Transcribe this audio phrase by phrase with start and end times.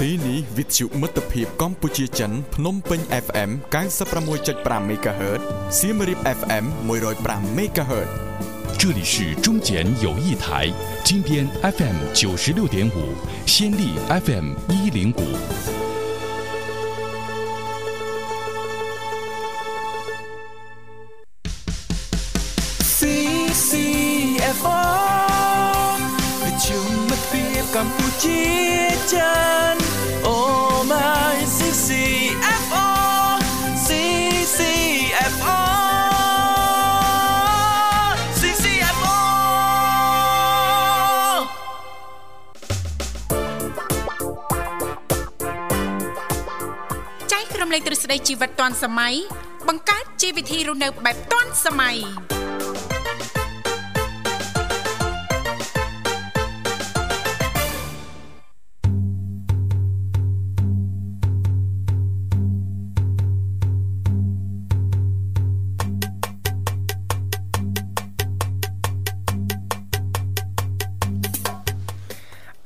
[0.00, 5.40] ទីនេះវិទ្យុមិត្តភាពកម្ពុជាចិនភ្នំពេញ FM 96.5 MHz
[5.78, 8.10] សៀមរាប FM 105 MHz
[8.80, 10.70] 这里是中简友谊台，
[11.06, 12.98] 金边 FM 九十六点五，
[13.46, 13.82] 仙力
[14.24, 15.77] FM 一零五。
[27.79, 28.43] កម្ពុជា
[29.13, 29.35] ចិ
[29.73, 29.75] ន
[30.27, 30.37] អូ
[30.91, 32.87] my CCFO
[33.87, 35.59] CCFO
[38.39, 39.17] CCFO
[47.31, 49.13] ចែករំលែកទ្រឹស្ដីជីវិតទាន់សម័យ
[49.67, 51.97] បង្កើតជីវវិធីរស់នៅបែបទាន់សម័យ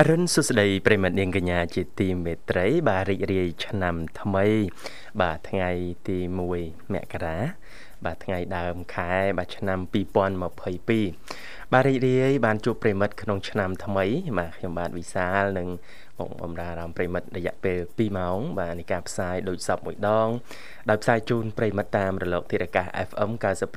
[0.07, 4.45] រុនសុស្ដីប្រិមត្តនាងកញ្ញាជាទីមេត្រី បាទរីករាយឆ្នាំថ្មី
[5.21, 5.69] បាទថ្ងៃ
[6.07, 6.17] ទី
[6.55, 7.37] 1មករា
[8.05, 14.05] បាទថ្ងៃដើមខែបាទឆ្នាំ2022បាទរីករាយបានជួបប្រិមត្តក្នុងឆ្នាំថ្មី
[14.37, 15.67] បាទខ្ញុំបាទវិសាលនិង
[16.19, 20.29] បងបំរើអារម្មណ៍ប្រិមត្តរយៈពេល2ម៉ោង បាទនៃការផ្សាយដូចសពមួយដង
[20.89, 23.31] ដោយផ្សាយជូនប្រិមត្តតាមរលកធាតុអាកាស FM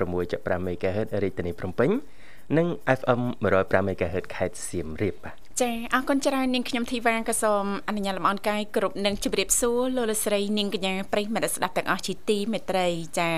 [0.07, 1.91] 96.5 MHz រាជធានីភ្នំពេញ
[2.57, 2.69] និង
[2.99, 3.23] FM
[3.55, 13.31] 105 MHz ខេត្តសៀមរាបបាទ ចាអរគុណច្រើននាងខ្ញុំធីវ៉ាក៏សូមអនុញ្ញាតលំអរកាយគ្រប់នឹងជម្រាបសួរលោកលោកស្រីនាងកញ្ញាប្រិយមិត្តស្ដាប់ទាំងអស់ជាទីមេត្រីចា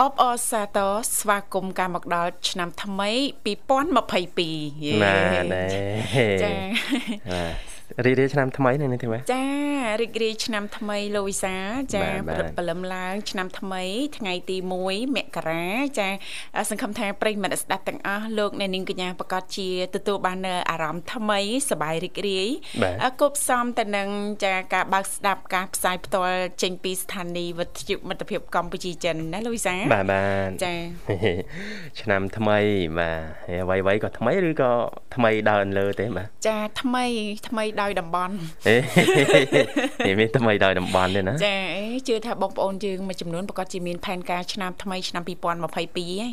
[0.00, 3.10] អបអរសាទរស្វាគមន៍ការមកដល់ឆ្នាំថ្មី
[3.76, 5.66] 2022យេបាទណែ
[6.42, 6.52] ចា
[7.32, 7.71] បាទ
[8.04, 9.44] រីករាយឆ្នាំថ្មីនេះទេបាទចា
[10.00, 11.54] រីករាយឆ្នាំថ្មីលោកវិសា
[11.94, 13.82] ចាបាទបាទព្រឹកព្រលឹមឡើង ឆ្នាំថ្មី
[14.18, 15.66] ថ្ងៃទី1មករា
[15.98, 16.08] ចា
[16.70, 22.48] សង្ឃឹមថាប្រិយមិត្តស្ដាប់ទាំងអស់លោកអ្នកនាងកញ្ញាប្រកាសជាទទួលបាននូវអារម្មណ៍ថ្មីសប្បាយរីករាយ
[22.82, 24.08] បាទអ่ะគប់ផ្សំទៅនឹង
[24.44, 30.74] ចាការបើកស្ដាប់ការផ្សាយផ្ទាល់ចេញពីស្ថានីយ៍វិទ្យុមិត្តភាពកម្ពុជាចិនណាលោកវិសាបាទបាទចា
[32.00, 32.58] ឆ្នាំថ្មី
[32.98, 33.20] បាទ
[33.62, 34.72] អ្វីអ្វីក៏ថ្មីឬក៏
[35.14, 37.04] ថ្មីដើរលើទេបាទចាថ្មី
[37.48, 38.34] ថ្មីដោយតំបន់
[38.66, 38.76] ហេ
[40.06, 45.86] នេះមានថ្មីដោយតំបន់ទេណាចាអេជឿថាបងប្អូនយើងមួយចំនួនប្រកាសជាមានផែនការឆ្នាំថ្មីឆ្នាំ2022ហើយ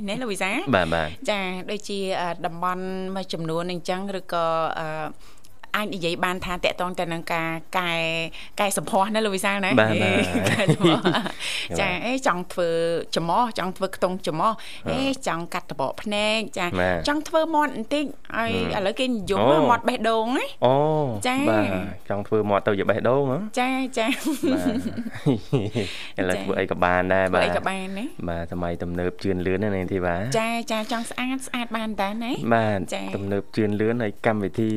[0.10, 1.40] ណាលោកវិសាបាទបាទចា
[1.72, 2.84] ដូចជាអឺតំបន់
[3.16, 4.46] មួយចំនួនអញ្ចឹងឬក៏
[4.80, 4.88] អឺ
[5.76, 7.92] អាចនិយាយបានថាតកតងទៅនឹងការកែ
[8.60, 11.06] កែសម្ផស្សណាលោកវិសាលណាបាទបាទអេកែសម្ផស្ស
[11.80, 12.70] ចាអេចង់ធ្វើ
[13.16, 14.52] ច្រមុះចង់ធ្វើខ្ទង់ច្រមុះ
[14.92, 18.06] អេចង់កាត់តបកភ្នែកចាបាទចង់ធ្វើមាត់បន្តិច
[18.38, 20.76] ឲ្យឥឡូវគេនិយមអូមាត់បេះដូងណាអូ
[21.28, 21.68] ចាបាទ
[22.10, 24.08] ចង់ធ្វើមាត់ទៅជាបេះដូងហ៎ចាចា
[26.18, 34.70] បាទឥឡូវចាធ្វើអីក៏បានដែរធ្វើបាទអីក៏បានណាបាទសម័យទំនើបជឿនលឿនណានាងធីបាទចាចាចង់ស្អាតស្អាតបានតាណាបាទចាទំនើបជឿនលឿនហើយកម្មវិធី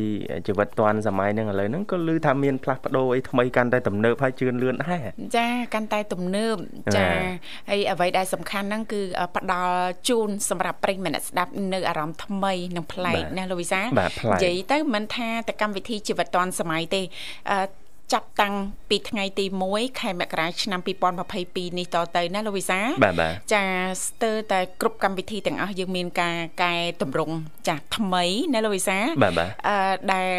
[0.47, 5.07] ជីវិតឌွန်សម័យហ្នឹងឥឡូវហ្នឹងក៏ឮថាមានផ្លាស់ប្ដូរអីថ្មីកាន់តែទំនើបហើយជឿនលឿនដែរ
[5.37, 6.57] ចាកាន់តែទំនើប
[6.97, 7.35] ចាបាទ
[7.71, 9.01] ហើយអ្វីដែលសំខាន់ហ្នឹងគឺ
[9.37, 9.77] ផ្ដល់
[10.09, 17.03] ជូនសម្រាប់ប្រិយមិត្តស្ដាប់នៅអារម្មណ៍ថ្មីនិងប្លែកបាទណាលោកវិសាបាទប្លែកនិយាយទៅមិនថាតែកម្មវិធីជីវិតឌွန်សម័យទេ
[17.51, 17.82] អឺ
[18.13, 18.55] ចាប់តាំង
[18.91, 20.81] ពីថ្ងៃទី1ខែមករាឆ្នាំ
[21.29, 23.65] 2022នេះតទៅណាលោកវិសាបាទបាទចា
[24.05, 27.35] ស្ទើរតែគ្រប់កម្មវិធីទាំងអស់យើងមានការកែតម្រង់
[27.69, 28.25] ចាស់ថ្មី
[28.55, 29.77] ណាលោកវិសាបាទបាទអឺ
[30.13, 30.31] ដែល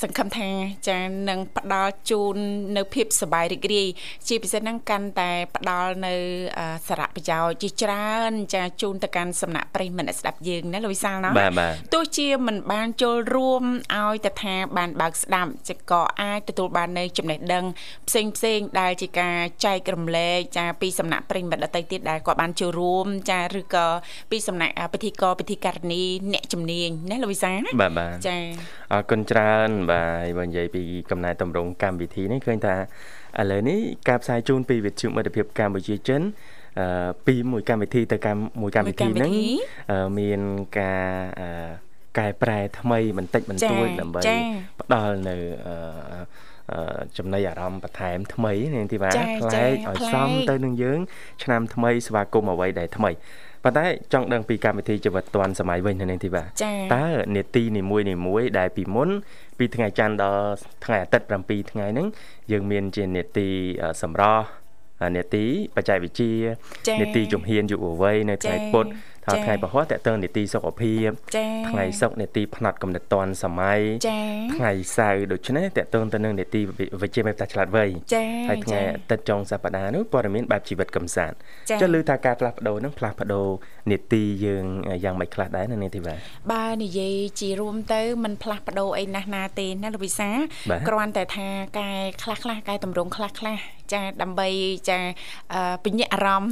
[0.00, 0.48] សង្ឃឹមថា
[0.88, 2.36] ចានឹងផ្ដល់ជូន
[2.76, 3.88] នៅភាពសប្បាយរីករាយ
[4.28, 6.14] ជាពិសេសហ្នឹងកាន់តែផ្ដល់នៅ
[6.58, 13.62] អឺសារៈប្រយោជន៍ជាច្រើន ចាជូនទៅកាន់សំណាក់ប្រិយមិត្តអ្នកស្ដាប់យើងណាលោកវិសាលណាបាទបាទទោះជាមិនបានចូលរួម
[13.96, 17.64] ឲ្យតថាបានបើកស្ដាប់ចក៏អាចទទួលបាននៅចំណេះដឹង
[18.08, 23.86] ផ្សេងផ្សេងៗដែលជាការចែករំលែកចាពីសំណាក់ប្រិយមិត្តដទៃទៀតដែលគាត់បានចូលរួមចាឬក៏
[24.30, 26.02] ពីសំណាក់អពិធីករពិធីការនី
[26.32, 28.36] អ្នកជំនាញណាលោកវិសាលណាបាទបាទចា
[28.92, 32.74] អរគុណច្រើនបាទហើយបើនិយាយពីកំណែតម្រង់កម្មវិធីនេះឃើញថា
[33.40, 33.78] ឥឡូវនេះ
[34.08, 36.22] ការផ្សាយជូនពីវិទ្យុមិត្តភាពកម្ពុជាចិន
[36.80, 39.46] អឺពីមួយកម្មវិធីទៅកម្មមួយកម្មវិធីមួយកម្មវិហ្នឹងធី
[39.90, 40.40] អឺមាន
[40.78, 41.06] ការ
[41.40, 41.48] អឺ
[42.18, 44.40] កែប្រែថ្មីបន្តិចបន្តួចចា៎ដើម្បីចា៎
[44.80, 45.36] ផ្ដល់នៅ
[45.66, 45.76] អឺ
[46.12, 46.20] អឺ
[47.18, 50.98] ចំណីអារម្មណ៍បន្ថែមថ្មីនាងធីវ៉ាចា៎ប្ចា៎លែកឲ្យប្លែកសមទៅនឹងយើង
[51.42, 53.10] ឆ្នាំថ្មីស្វាគមន៍អ្វីដែលថ្មី
[53.64, 57.04] ប៉ុន្តែចង់ដឹងពីកម្មវិធីជីវិតឌွန်សម័យវិញនាងធីវ៉ាចា៎តើ
[57.36, 59.08] នេតិនីមួយនីមួយៗដែលពីមុន
[59.58, 60.42] ពីថ្ងៃច័ន្ទដល់
[60.84, 62.06] ថ្ងៃអាទិត្យ7ថ្ងៃហ្នឹង
[62.52, 63.48] យើងមានជានេតិ
[63.82, 64.44] អឺសម្រស់
[65.16, 65.44] នេតិ
[65.76, 66.32] បច្ចេកវិទ្យា
[66.86, 68.86] ចា៎នេតិជំហានយុវវ័យនៅថ្ងៃចា៎ពុធ
[69.28, 74.20] ហើយថ្ងៃពហុតកតងនីតិសុខភាពចាថ្ងៃសុក្រនីតិផ្នែកកំណត់តនសម័យចា
[74.54, 76.60] ថ្ងៃសៅរ៍ដូច្នេះតកតងទៅនឹងនីតិ
[77.00, 77.84] វិជ្ជាមេផ្ទះឆ្លាតវៃ
[78.14, 81.36] ចាហើយថ្ងៃអាទិត្យចុងសប្តាហ៍នោះព័ត៌មានបែបជីវិតកំសាន្ត
[81.68, 83.46] ចា៎ចុះឮថាការផ្លាស់ប្ដូរហ្នឹងផ្លាស់ប្ដូរ
[83.90, 84.64] នីតិយើង
[85.04, 86.18] យ៉ាងម៉េចខ្លះដែរនៅនេះទេបាទ
[86.52, 90.30] បើនិយាយជារួមទៅมันផ្លាស់ប្ដូរអីណាស់ណាទេណាលោកវិសា
[90.70, 91.48] បាទគ្រាន់តែថា
[91.78, 91.90] កែ
[92.22, 93.58] ខ្លះខ្លះកែតម្រង់ខ្លះខ្លះ
[93.93, 94.47] ចាដើម្បី
[94.89, 94.99] ចា
[95.53, 96.51] អឺបញ្ញាក់អារម្មណ៍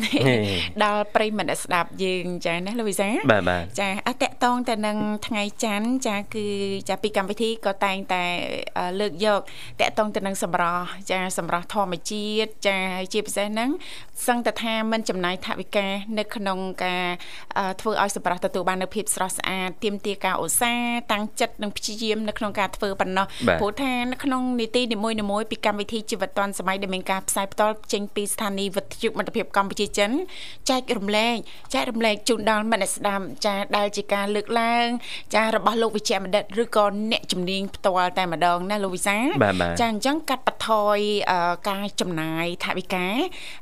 [0.84, 4.98] ដល់ប្រិយមិត្តអ្នកស្ដាប់យើងចាណាលោកវិសា បាទបាទ ចាអតកតងទៅនឹង
[5.28, 6.46] ថ្ងៃច័ន្ទចាគឺ
[6.90, 8.24] ចាពីកម្មវិធីក៏តែងតែ
[8.78, 9.42] អឺលើកយក
[9.80, 13.70] តកតងទៅនឹងសម្រស់ចាសម្រស់ធម្មជាតិចាហើយជាពិសេសហ្នឹង
[14.28, 15.88] សឹងតែថាมันចំណាយថវិកា
[16.20, 17.06] នៅក្នុងការ
[17.58, 25.10] អឺធ្វើឲ្យសម្រស់ទទួលបាននូវភាពស្រស់ស្អាតទាមទារការឧស្សាហ៍តាំងចិត្តនិងព្យាយាមនៅក្នុងការធ្វើប៉ុណ្ណោះ បាទ ព្រោះថានៅក្នុងនីតិនីមួ
[25.42, 30.11] យៗពីកម្មវិធីជីវិតឌွန်សម័យដែលមានការ ផ្សាយផ្ទាល់ចេញពីស្ថានីយ៍វិទ្យុមិត្តភាពកម្ពុជាចិន
[30.71, 31.37] ចែករំលែក
[31.75, 34.87] ចែករំលែកជូនដល់មិត្តអ្នកស្ដាប់ចាដែលជាការលើកឡើង
[35.35, 40.99] ចារបស់លោកវិជ្ជបណ្ឌិតឬក៏អ្នកជំនាញផ្ទាល់តែម្ដងណាលោកវិសាបាទបាទចាអញ្ចឹងកាត់បន្ថយ
[41.31, 41.39] អឺ
[41.71, 43.07] ការចំណាយថវិកា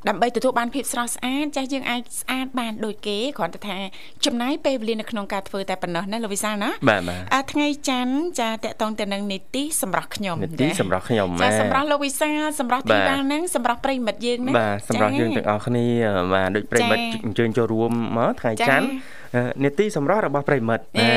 [0.09, 3.79] ដើម្បីទទួលបានភាពស្រស់ស្អាតចាស់យើងអាចស្អាតបានដូចគេគ្រាន់តែថា
[4.25, 15.87] ចំណាយពេលវេលានៅក្នុងការធ្វើតែប៉ុណ្ណោះណាលោកវិសាណាបាទបាទអាថ្ងៃច័ន្ទចាតកតងទៅនឹងនីតិសម្រាប់ខ្ញុំនីតិសម្រាប់ខ្ញុំចាម៉ែសម្រាប់លោកវិសាលសម្រាប់បាទីទបានហ្នឹងសម្រាប់ប្រិយមិត្តយើងណាបាទសម្រាប់យើងទាំងអស់គ្នា
[16.35, 18.89] បាទដូចប្រិមិត្តចា៎អញ្ជើញចូលរួមមកថ្ងៃចា៎ច័ន្ទ
[19.37, 21.09] អឺនីតិសម្រាប់របស់ប្រិមិត្តអេ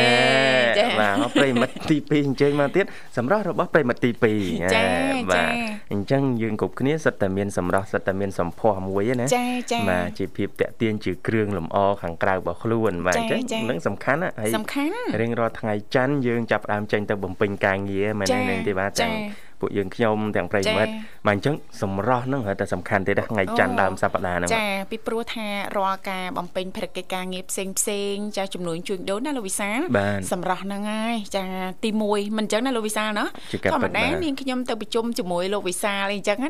[0.78, 2.86] ចា៎បាទមកប្រិមិត្តទី2អញ្ជើញមកទៀត
[3.18, 4.88] សម្រាប់របស់ប្រិមិត្តទី2ចា៎
[5.31, 5.50] បាទចា៎
[5.92, 14.92] អញ្ចឹងយើងគ្រប់គ្នាសិតតែមានសម្រាប់សិតតែមានសម្ផស្សមួយណាចាចាបាទជាភាពតាក់ទាញជាគ្រឿងលម្អខាងក្រៅរបស់ខ្លួនបាទអញ្ចឹងចា៎នឹងសំខាន់ណាហើយសំខាន់
[15.22, 19.13] រៀងរាល់ថ្ងៃច័ន្ទយើងចាប់ផ្ដើមចេញទៅបំពេញការងារមែនចា៎ទេនឹងទេបាទចា៎ទាំង
[19.59, 31.44] ពួកយើងខ្ញុំទាំងប្រិមិត្តចា៎បាទអញ្ចឹងសម្រស់ហ្នឹងហៅតែសំខាន់ទេដែរថ្ងៃច័ន្ទអូដើមសប្តាហ៍ហ្នឹងចាពីព្រោះថារាល់ការបំពេញភារកិច្ចការងារផ្សេងផ្សេងចាចំនួនជួញដូរណាលោកវិសាលបាទសម្រាប់ហ្នឹងហើយចា
[31.83, 36.50] ទី1មិនអញ្ចឹងណាលោកវិសាលណាជាការធម្មពិតតាបាទនាងខ្ញុំទៅប្រជុំជាមួយលោកវិសាលអីអញ្ចឹងណា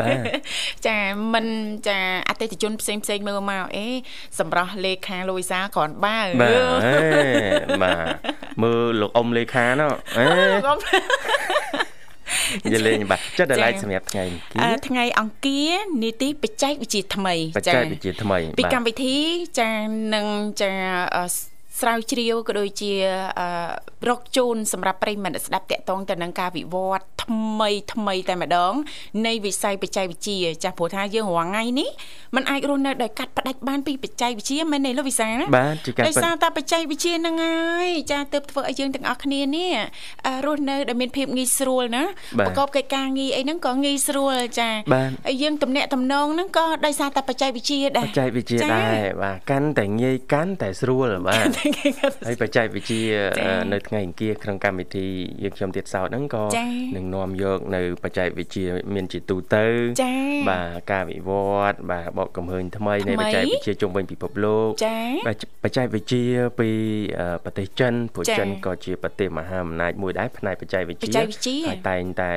[0.00, 0.24] បាទ
[0.86, 0.98] ចា
[1.34, 1.46] មិន
[1.88, 3.86] ចាអតិថិជនផ្សេងផ្សេងមើលមកអេ
[4.38, 6.98] សម្រាប់លេខាលោកវិសាលគ្រាន់បើបាទអេ
[7.82, 8.06] បាទ
[8.62, 10.24] មើលលោកអ៊ំលេខាណោះអេ
[10.54, 10.78] លោកអ៊ំ
[12.64, 19.16] និយាយលេងបាទចិត្តដល់ចា៎ឡែកសម្រាប់ថ្ងៃអង្គាអឺរថ្ងៃអង្គារនីតិបច្ចេកវិទ្យាថ្មីបច្ចេកវិទ្យាថ្មីពីបាទកម្មវិធី
[19.60, 19.70] ចា
[20.14, 20.26] នឹង
[20.60, 20.72] ចា
[21.16, 22.92] អឺ ស្រាវជ្រាវក៏ដូចជា
[23.40, 23.46] អឺ
[24.08, 28.72] រកជូនសម្រាប់ប្រិយមិត្តអ្នកស្ដាប់តាក់ទងទៅនឹងការវិវត្តថ្មីថ្មីតែម្ដង
[29.26, 31.88] នៃវិស័យបច្ចេកវិទ្យាចាស់ព្រោះថាយើងរាល់ថ្ងៃនេះ
[32.34, 39.70] มันអាចរស់នៅដោយកាត់ផ្ដាច់បានពីបច្ចេកវិទ្យាមែនទេលោកវិសាលណាបាទជាការដោយពិតសារតែបច្ចេកវិទ្យាហ្នឹងហើយចាទើបធ្វើឲ្យយើងទាំងអស់គ្នានេះ
[40.26, 42.04] អឺរស់នៅដោយមានភាពងាយស្រួលណា
[42.38, 51.65] បាទប្រកបកិច្ចការងារអីហ្នឹងក៏ងាយស្រួលចាបាទហើយយើងទំនាក់ទំនងហ្នឹងក៏ដោយសារតែបច្ចេកវិទ្យាដែបរច្ចេកវិទ្យាដែរបាទកាន់តែងាយកាន់តែស្រួលបាទ
[52.26, 53.02] ហើយបច្ចេកវិទ្យា
[53.38, 55.06] ចា៎អឺនៅថ្ងៃអង្គារក្នុងកម្មវិធី
[55.42, 59.66] យើងខ្ញុំទៀតសោតហ្នឹងក៏ចា៎នឹងនាំយកនៅបច្ចេកវិទ្យាមានជាទូទៅ
[60.02, 61.30] ចា៎បាទការវិវ
[61.70, 66.24] ត្តន៍បាទបកកំហើញថ្មីនៃថ្មីបច្ចេកវិទ្យាជុំវិញពិភពលោកចា៎បាទបច្ចេកវិទ្យា
[66.58, 66.70] ពី
[67.20, 72.32] អឺប្រទេសចិនព្រោះចា៎ចិនក៏ជាប្រទេសមហាអំណាចមួយដែរផ្នែកបច្ចេកវិទ្យាបច្ចេកវិទ្យាហើយតែងតែ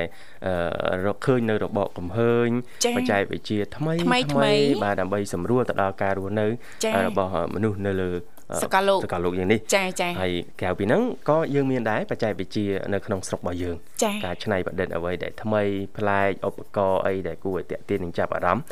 [0.45, 2.49] អឺរកឃើញនៅរបបកំហើញ
[2.85, 4.51] ចា៎បច្ចេកវិទ្យាថ្មីថ្មីថ្មី
[4.83, 6.47] បាទដើម្បីសម្រួលទៅដល់ការរស់នៅ
[6.83, 15.63] ចា៎របស់មនុស្សនៅលើអឺ សកលលោកសកលលោកយ៉ាងនេះចាចាហើយក្រៅពីហ្នឹងក៏យើងមានដែរបច្ចេកវិទ្យានៅក្នុងស្រុករបស់យើងចាការច្នៃប្រឌិតអ្វីដែលថ្មី
[15.97, 18.63] ប្លែកឧបករណ៍អីដែលគួរឲ្យតាក់ទាញនិងចាប់អារម្មណ៍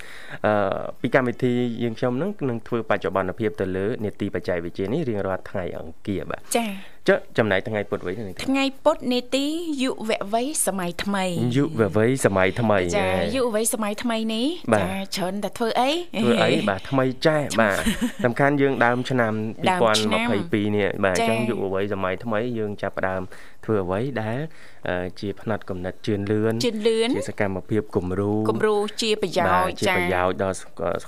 [0.45, 0.53] អឺ
[1.01, 1.53] ពីកម្មវិធី
[1.83, 6.65] យើងខ្ញុំហ្នឹងនឹងធ្វើបច្ចុប្បន្នភាពទៅលើនេតិបច្ចេកវិទ្យានេះរៀងរាល់ថ្ងៃអង្គារបាទចា
[7.07, 9.45] ចុះចំណែកថ្ងៃពុធវិញនេះថ្ងៃពុធនេតិ
[9.83, 11.25] យុវវ័យសម័យថ្មី
[11.57, 15.89] យុវវ័យសម័យថ្មីចាហ៎យុវវ័យសម័យថ្មីនេះបាទចាច្រើនតែធ្វើអី
[16.23, 17.77] ធ្វើអីបាទថ្មីចាស់បាទ
[18.25, 19.33] សំខាន់យើងដើមឆ្នាំ
[19.71, 23.21] ដើមឆ្នាំ2022នេះបាទអញ្ចឹងចា៎យុវវ័យសម័យថ្មីយើងចាប់ផ្ដើម
[23.65, 24.39] ធ្វើអ្វីដែល
[24.87, 30.55] អឺជាផ្នែកកំណត់ជឿនលឿនជឿនលឿនជាសកម្មភាពគំរូគំរូជាប្រយោបាទជន៍ជាចាប្រយោជន៍ដល់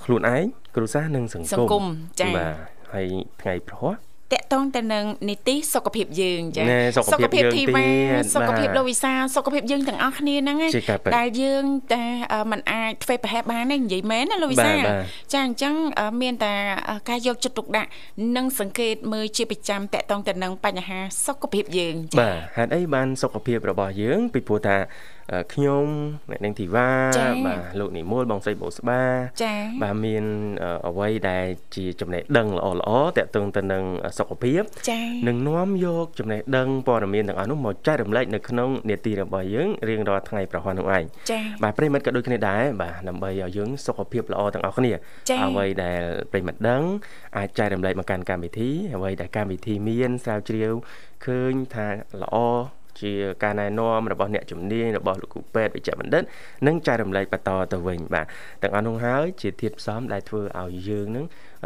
[0.04, 1.86] ខ្លួនឯងគ្រួសារនិងសង្គមសង្គម
[2.20, 2.54] ចា៎បាទ
[2.94, 3.08] ហើយ
[3.42, 7.88] ថ្ងៃព្រោះ តកតងទៅនឹងនីតិសុខភាពយើងចាណែសុខភាពយើងធីទៀតវ៉ា
[8.36, 16.54] សុខភាពបាទលោកវិសាលសុខភាពយើងទាំងអស់គ្នាហ្នឹងជាការពិតដែលយើងតែអឺมันអាចធ្វើប្រហែលបានទេនិយាយមែនណាលោកវិសាលបាទបាទចាអញ្ចឹងអឺមានតែ
[16.90, 17.90] អឺការយកចិត្តទុកដាក់
[18.36, 24.78] និងសង្កេតមើលជាប្រចាំតកតងទៅនឹងបញ្ហាសុខភាពយើងចាបាទហេតុអីបានសុខភាពរបស់យើងពីព្រោះថា
[25.54, 25.86] ខ្ញុំ
[26.32, 26.90] អ្នកនាងធីវ៉ា
[27.46, 29.04] បាទលោកនិមលបងស្រីបូស្បា
[29.44, 30.24] ចា៎បាទមាន
[30.88, 31.46] អ្វីដែល
[31.76, 33.84] ជាចំណេះដឹងល្អល្អតាក់ទងទៅនឹង
[34.18, 44.92] សុខភាពចា៎នឹងនាំយកចំណេះដឹងព័ត៌មានទាំងអស់នោះមកចែករំលែកនៅក្នុងនេតិរបស់យើងរៀងរាល់ថ្ងៃប្រហ័ននោះឯងចា៎បាទប្រិមិត្តក៏ដូចគ្នាដែរបាទដើម្បីឲ្យយើងសុខភាពល្អទាំងអស់គ្នា
[45.44, 46.84] អ្វីដែលប្រិមិត្តដឹង
[47.38, 50.74] អាចចែករំលែកមកកាន់កម្មវិធីអ្វីដែលកម្មវិធីមានស្រាវជ្រាវ
[51.26, 51.88] ឃើញថា
[52.24, 52.38] ល្អ
[53.02, 53.12] ជា
[53.44, 56.24] ការណែនាំរបស់អ្នកជំនាញរបស់លោកគ្រូពេទ្យវិជ្ជបណ្ឌិត
[56.68, 58.26] និងចែករំលែកបន្តទៅវិញបាទ
[58.64, 61.26] ទាំងអស់នោះហើយជាធាតុផ្សំដែលធ្វើឲ្យយើងនឹង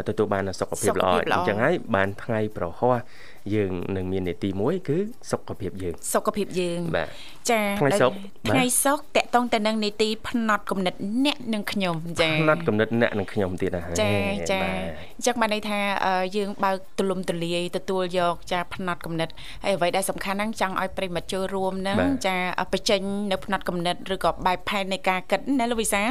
[0.10, 2.96] ទទួលបានសុខភាពល្អអញ្ចឹងហើយបានថ្ងៃប្រហោះ
[3.54, 4.98] យើងនឹងមាននីតិមួយគឺ
[5.32, 7.10] សុខភាពយើងសុខភាពយើងបាទ
[7.52, 8.12] ចាថ្ងៃសុខ
[8.50, 10.96] ថ្ងៃសុខតកតងទៅនឹងនីតិផ្នត់គំនិត
[11.26, 14.12] អ្នកនិងខ្ញុំចាផ្នត់គំនិតអ្នកនិងខ្ញុំទៀតណាចា
[14.52, 14.60] ចា
[15.18, 15.80] អញ្ចឹងបានន័យថា
[16.38, 19.30] យើងបើកទូលំទូលាយទទួលយកចាផ្នត់គំនិត
[19.64, 21.98] ហើយអ្វីដែលសំខាន់ហ្នឹងចង់ឲ្យប្រិមត្តចូលរួមហ្នឹង
[22.28, 22.38] ចា
[22.74, 26.04] បញ្ចេញនៅផ្នត់គំនិតឬក៏បែបផែននៃការគិតណាលោកវិសា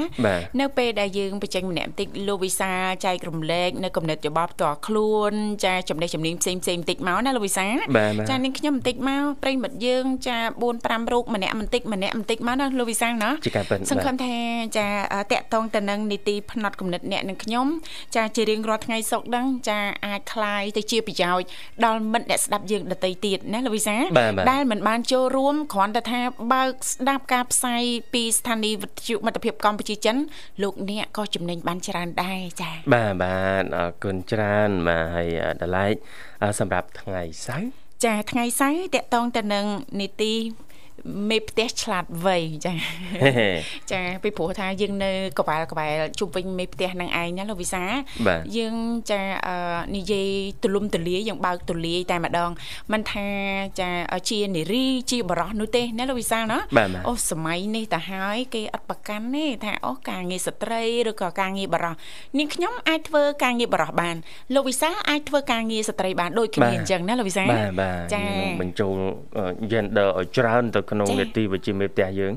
[0.60, 2.72] នៅពេលដែលយើងបញ្ចេញម្នាក់បន្តិចលោកវិសា
[3.04, 5.32] ចែករំលែកនៅគំនិតយោបល់ផ្ទាល់ខ្លួន
[5.64, 7.67] ចាចំណេះជំនាញផ្សេងផ្សេងបន្តិចមកណាលោកវិសា
[8.29, 13.29] ចានាងខ្ញុំបន្តិចមកប្រិមិត្តយើងចា4 5រូបម្នាក់បន្តិចម្នាក់បន្តិចមកណាលោកវិសាណា
[13.91, 14.35] សង្ឃឹមថា
[14.77, 14.87] ចា
[15.31, 17.67] តកតងទៅនឹងនីតិផ្នត់គំនិតអ្នកនិងខ្ញុំ
[18.15, 21.47] ចាជារៀងរាល់ថ្ងៃសុកដឹងចាអាចคลายទៅជាប្រយោជន៍
[21.85, 23.95] ដល់មិត្តអ្នកស្ដាប់យើងដទៃទៀតណាលោកវិសា
[24.51, 26.21] ដែលមិនបានចូលរួមគ្រាន់តែថា
[26.53, 27.83] បើកស្ដាប់ការផ្សាយ
[28.13, 30.15] ពីស្ថានីយ៍វិទ្យុមិត្តភាពកម្ពុជាចិន
[30.61, 35.27] លោកអ្នកក៏ចំណេញបានច្រើនដែរចាបាទបាទអរគុណច្រើនបាទហើយ
[35.61, 35.95] ដល់ឡែក
[36.60, 37.68] សម្រាប់ថ្ងៃសៅរ៍
[38.04, 39.64] ចាថ្ងៃសៅរ៍តកតងទៅនឹង
[40.00, 40.34] នីតិ
[41.30, 42.74] មេផ្ទះឆ្លាតវៃចា
[43.92, 47.84] ចាពីព្រោះថាយើងនៅក្បែរក្បែរជុំវិញមេផ្ទះនឹងឯងណាលោកវិសា
[48.56, 48.76] យើង
[49.10, 49.22] ចា
[49.96, 50.28] និយាយ
[50.62, 52.50] ទលំទលាយយើងបើកទលាយតែម្ដង
[52.92, 53.26] មិនថា
[53.80, 53.90] ចា
[54.30, 56.58] ជានារីជាបរោះនោះទេណាលោកវិសាណា
[57.08, 61.94] អូសម័យនេះទៅហើយគេអត់ប្រកាន់ទេថាអូការងារស្ត្រីឬក៏ការងារបរោះ
[62.38, 64.16] នាងខ្ញុំអាចធ្វើការងារបរោះបាន
[64.54, 68.22] លោកវិសាអាចធ្វើការងារស្ត្រីបានដូចគ្នាអញ្ចឹងណាលោកវិសាបាទបាទចា
[68.60, 68.96] បញ្ចូល
[69.72, 72.32] gender ឲ្យច្រើនទៅក្នុងនេតិវិជ្ជាមេផ្ទះយើង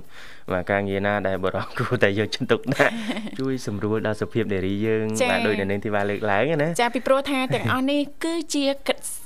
[0.51, 2.93] បាទការងារណាដែលបរិបគួរតែយកចិត្តទុកដាក់
[3.39, 8.65] ជួយសម្រួលដល់សុខភាពនារីយើងបាទដោយនៅនាងធីវ៉ាលើកឡើងណាចាពីព្រោះថាទាំងអស់នេះគឺជា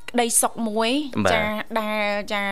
[0.10, 0.92] ក្តីសុខមួយ
[1.32, 1.42] ចា
[1.80, 2.44] ដែលចា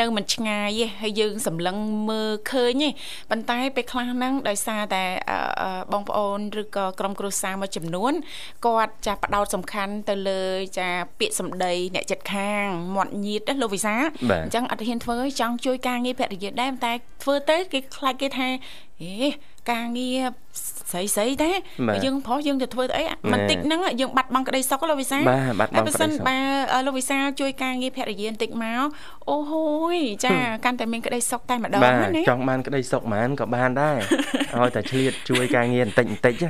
[0.00, 1.76] នៅមិនឆ្ងាយទេហើយយើងសម្លឹង
[2.10, 2.90] មើលឃើញទេ
[3.30, 5.04] ប៉ុន្តែពេលខ្លះហ្នឹងដោយសារតែ
[5.92, 8.12] បងប្អូនឬក៏ក្រុមគ្រួសារមួយចំនួន
[8.66, 10.42] គាត់ចាផ្ដោតសំខាន់ទៅលើ
[10.78, 13.94] ចាពាក្យសម្ដីអ្នកចិត្តខាងមាត់ញៀតលោកវិសា
[14.44, 16.92] អញ្ចឹងអត់ហ៊ានធ្វើចង់ជួយការងារភរិយាដែរតែ
[17.22, 18.48] ធ្វើទៅគេខ្លាចគេថា
[19.04, 19.28] អេ
[19.72, 20.20] ការងារ
[20.92, 21.50] ស្រីស្រីទេ
[22.04, 26.38] យើងប្រុសយើងទៅធ្វើទៅអីមិនតិចហ្នឹងយើងបាត់បង់ក្តីសុខលោកវិសាបាទបាត់បង់ក្តីសុខបើ
[26.86, 28.84] លោកវិសាជួយការងារភរិយាបន្តិចមក
[29.30, 30.34] អូហូយចា
[30.64, 33.98] កាន់តែមានក្តីសុខតែម្ដងណាចង់បានក្តីសុខហ្មងក៏បានដែរ
[34.56, 36.48] ឲ្យតែឆ្លៀតជួយការងារបន្តិចបន្តិចចា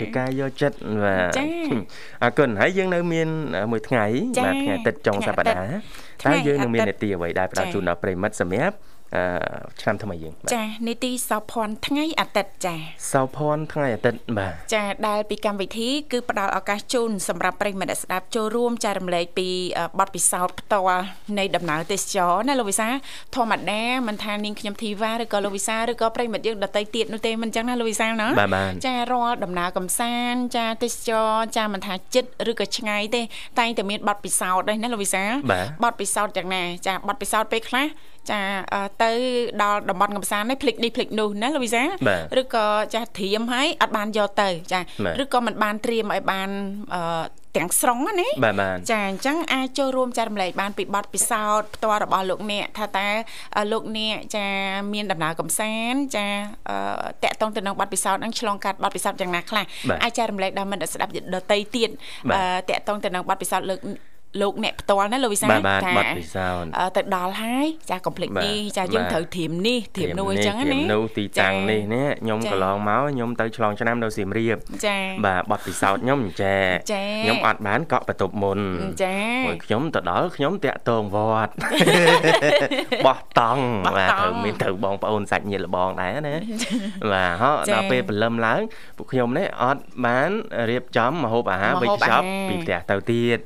[0.00, 1.40] ជាការយកចិត្តបាទ
[2.22, 3.28] អរគុណហើយយើងនៅមាន
[3.72, 4.04] មួយថ្ងៃ
[4.44, 8.76] បាទថ្ងៃអាទិត្យចុងសប្តាហ៍ តើយើងនឹងមាននីតិអ្វីដែលផ្ដល់ជូនដល់ប្រិមិត្តសម្រាប់
[9.80, 12.74] ឆ្នាំថ្មីយើងចានីតិសោភ័ណ្ឌថ្ងៃអាទិត្យចា
[13.12, 19.48] សោភ័ណ្ឌថ្ងៃអាទិត្យបាទចាដែលពីកម្មវិធីគឺផ្ដល់ឱកាសជូនសម្រាប់ប្រិយមិត្តស្ដាប់ចូលរួមចែករំលែកពី
[19.98, 21.02] បទពិសោធន៍ផ្ទាល់
[21.38, 22.88] នៃដំណើរទេសចរណាលោកវិសា
[23.36, 28.28] ធម្មតាមិនថានាងខ្ញុំធីវ៉ាឬក៏លោកវិសាឬក៏ប្រិយមិត្តយើងដតីទៀតនោះទេមិនចឹងណាលោកវិសាណា
[28.86, 33.22] ចារាល់ដំណើរកំសាន្តចាទេសចរចាមិនថាចិត្តឬក៏ឆ្ងាយទេ
[33.58, 35.24] តែងតែមានបទពិសោធន៍ដែរណាលោកវិសា
[35.84, 37.86] បទពិសោធន៍យ៉ាងណាចាបទពិសោធន៍ពេលខ្លះ
[38.30, 38.40] ចា
[39.02, 39.10] ទៅ
[39.62, 41.82] ដល់តំបន់កំសាន្តនេះភ្លេចនេះភ្លេចនោះណាលោកវិសា
[42.40, 44.80] ឬក៏ចាត្រៀមឲ្យអត់បានយកទៅចា
[45.22, 46.48] ឬក៏មិនបានត្រៀមឲ្យបាន
[47.56, 48.28] ទាំងស្រុងណា
[48.90, 53.08] ចាអញ្ចឹងអាចចូលរួមចែករំលែកបានពីបទពិសោធន៍ផ្ទាល់របស់លោកអ្នកថាតើ
[53.72, 54.46] លោកអ្នកចា
[54.92, 56.26] មានដំណើរកំសាន្តចា
[57.24, 59.64] តកតងទៅនឹងបទពិសោធន៍ហ្នឹងឆ្លងកាត់បទពិសោធន៍យ៉ាងណាខ្លះ
[60.02, 61.88] អាចចែករំលែកដល់មិត្តស្ដាប់ដតីទៀត
[62.70, 63.80] តកតងទៅនឹងបទពិសោធន៍លើក
[64.40, 74.56] លោកអ្នកផ្ទាល់ណាលោកវិសាថាបាត់ពិសោធន៍ទៅដល់ហើយចាកុំភ្លេចនេះចាយើងត្រូវត្រៀមនេះត្រៀមនោះអញ្ចឹងណាត្រៀមនោះទីតាំងនេះនេះខ្ញុំកន្លងមកខ្ញុំទៅឆ្លងឆ្នាំនៅសៀមរាប
[74.86, 76.56] ចាបាទបាត់ពិសោធន៍ខ្ញុំចែ
[77.24, 78.58] ខ្ញុំអត់បានកក់បន្ទប់មុន
[79.04, 81.52] ចាមួយខ្ញុំទៅដល់ខ្ញុំតាក់តងវត្ត
[83.06, 83.62] បោះតង់
[83.96, 86.34] បាទត្រូវមានទៅបងប្អូនសាច់ញាតិលបងដែរណា
[87.12, 88.60] បាទហោដល់ពេលព្រលឹមឡើង
[88.96, 90.30] ពួកខ្ញុំនេះអត់បាន
[90.70, 93.38] រៀបចំម្ហូបអាហារវេចខ្ចប់ពីផ្ទះទៅទៀត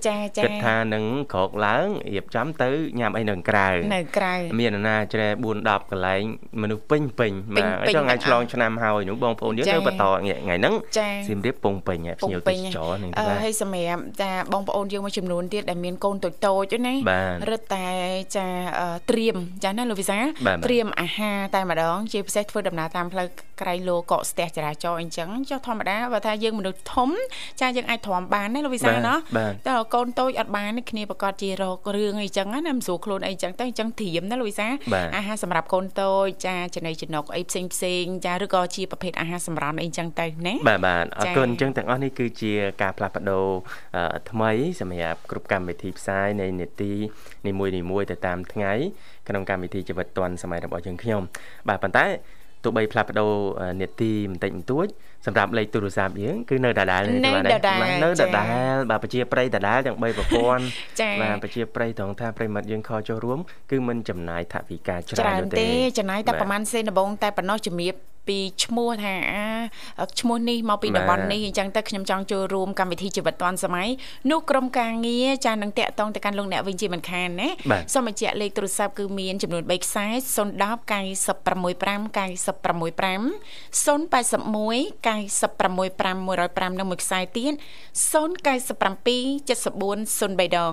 [0.44, 1.04] គិតថានឹង
[1.34, 6.22] ក្រោកឡើងរៀបចំទៅញ៉ាំអីនៅក្រៅនៅក្រៅមាននរណាជ្រែ4 10កន្លែង
[6.62, 17.86] មនុស្សពេញពេញពេញបាទពេញចង់ថ្ងៃទាំងអស់ឆ្លងឆ្នាំហើយនោះបងប្អូនយើងចា៎នៅបន្តថ្ងៃហ្នឹងចា៎សៀមរាបពងពេញហើយភ្ញៀវទេសចរនឹងអឺបាទហើយសម្រាប់ចាបងប្អូនយើងមួយចំនួនទៀតដែលមានកូនតូចតូចហ្នឹងណាបាទរឹតតែ
[18.36, 18.46] ចា
[18.80, 23.28] អឺត្រៀមចាណាលោកវិសាបាទបាទត្រៀមអាហារតែម្ដង ជាពិសេសធ្វើដំណើរតាមផ្លូវ
[23.60, 27.10] ក្រៃលោកកស្ទះចរាចរណ៍អីចឹងចុះធម្មតាបើថាយើងមនុស្សធំ
[27.60, 42.52] ចាយើងអាចទ្រាំបានណាលោកវិសាបាទណោះបាទតែកូនតូចអត់បានទេគ្នាប្រកាសជារករឿងអីចឹងណាមិនស្រួលខ្លួនអីចឹងទៅអញ្ចឹងត្រៀមណាលោកវិសាបាទអាហារសម្រាប់កូនតូចចាចំណីចំណុកអីផ្សេងផ្សេងចាឬក៏ជាប្រភេទអាហារសម្រន់អីចឹងទៅណាបាទបាទអរចា៎គុណអញ្ចឹងទាំងអស់នេះគឺជា
[42.82, 43.46] ការផ្លាស់ប្ដូរ
[43.96, 46.92] អឺថ្មីសម្រាប់គ្រប់កម្មវិធីផ្សាយនៃនេតិ
[47.46, 47.52] នី
[47.90, 48.72] មួយៗទៅតាមថ្ងៃ
[49.28, 51.22] ក្នុងកម្មវិធីជីវិតឌွန်សម័យរបស់យើងខ្ញុំ
[51.68, 52.06] បាទប៉ុន្តែ
[52.64, 53.30] ទោះបីផ្លាស់ប្ដូរ
[53.60, 54.86] អឺនេតិបន្តិចបន្តួច
[55.26, 60.64] សម្រាប់លេខទូរស័ព្ទយើងគឺនៅដដែលនេះនៅទេបាទដដែលបាទនៅចាដដែលបាទប្រជាប្រិយដដែលទាំង3ប្រព័ន្ធ
[61.00, 63.38] ចា៎បាទប្រជាប្រិយត្រង់ថាប្រិយមិត្តយើងខលចូលរួម
[63.70, 67.94] គឺមិនចំណាយថវិកាច្ច្រើរើនននោះទេទេចំណាយតែបាទប្រហែលសេនដំបងតែប៉ុណ្ណោះជំរាប
[68.28, 73.88] ពីឈ្មោះថាអាឈ្មោះនេះមកពីបាទតំបន់នេះអញ្ចឹងទៅខ្ញុំចង់ចូលរួមកម្មវិធីជីវិតឌွန်សម័យ
[74.30, 80.64] នោះក្រុមការងារចានឹងតាក់ទងទៅកាន់លោកអ្នកវិញជាមិនខានណាបាទសូមបញ្ជាក់លេខទូរស័ព្ទគឺមានចំនួន3ខ្សែ010
[80.94, 83.24] 965 965
[83.84, 84.34] 081
[85.06, 87.52] 965 105និងមួយខ្សែទៀត
[88.12, 88.14] 097
[89.48, 90.72] 74 03ដង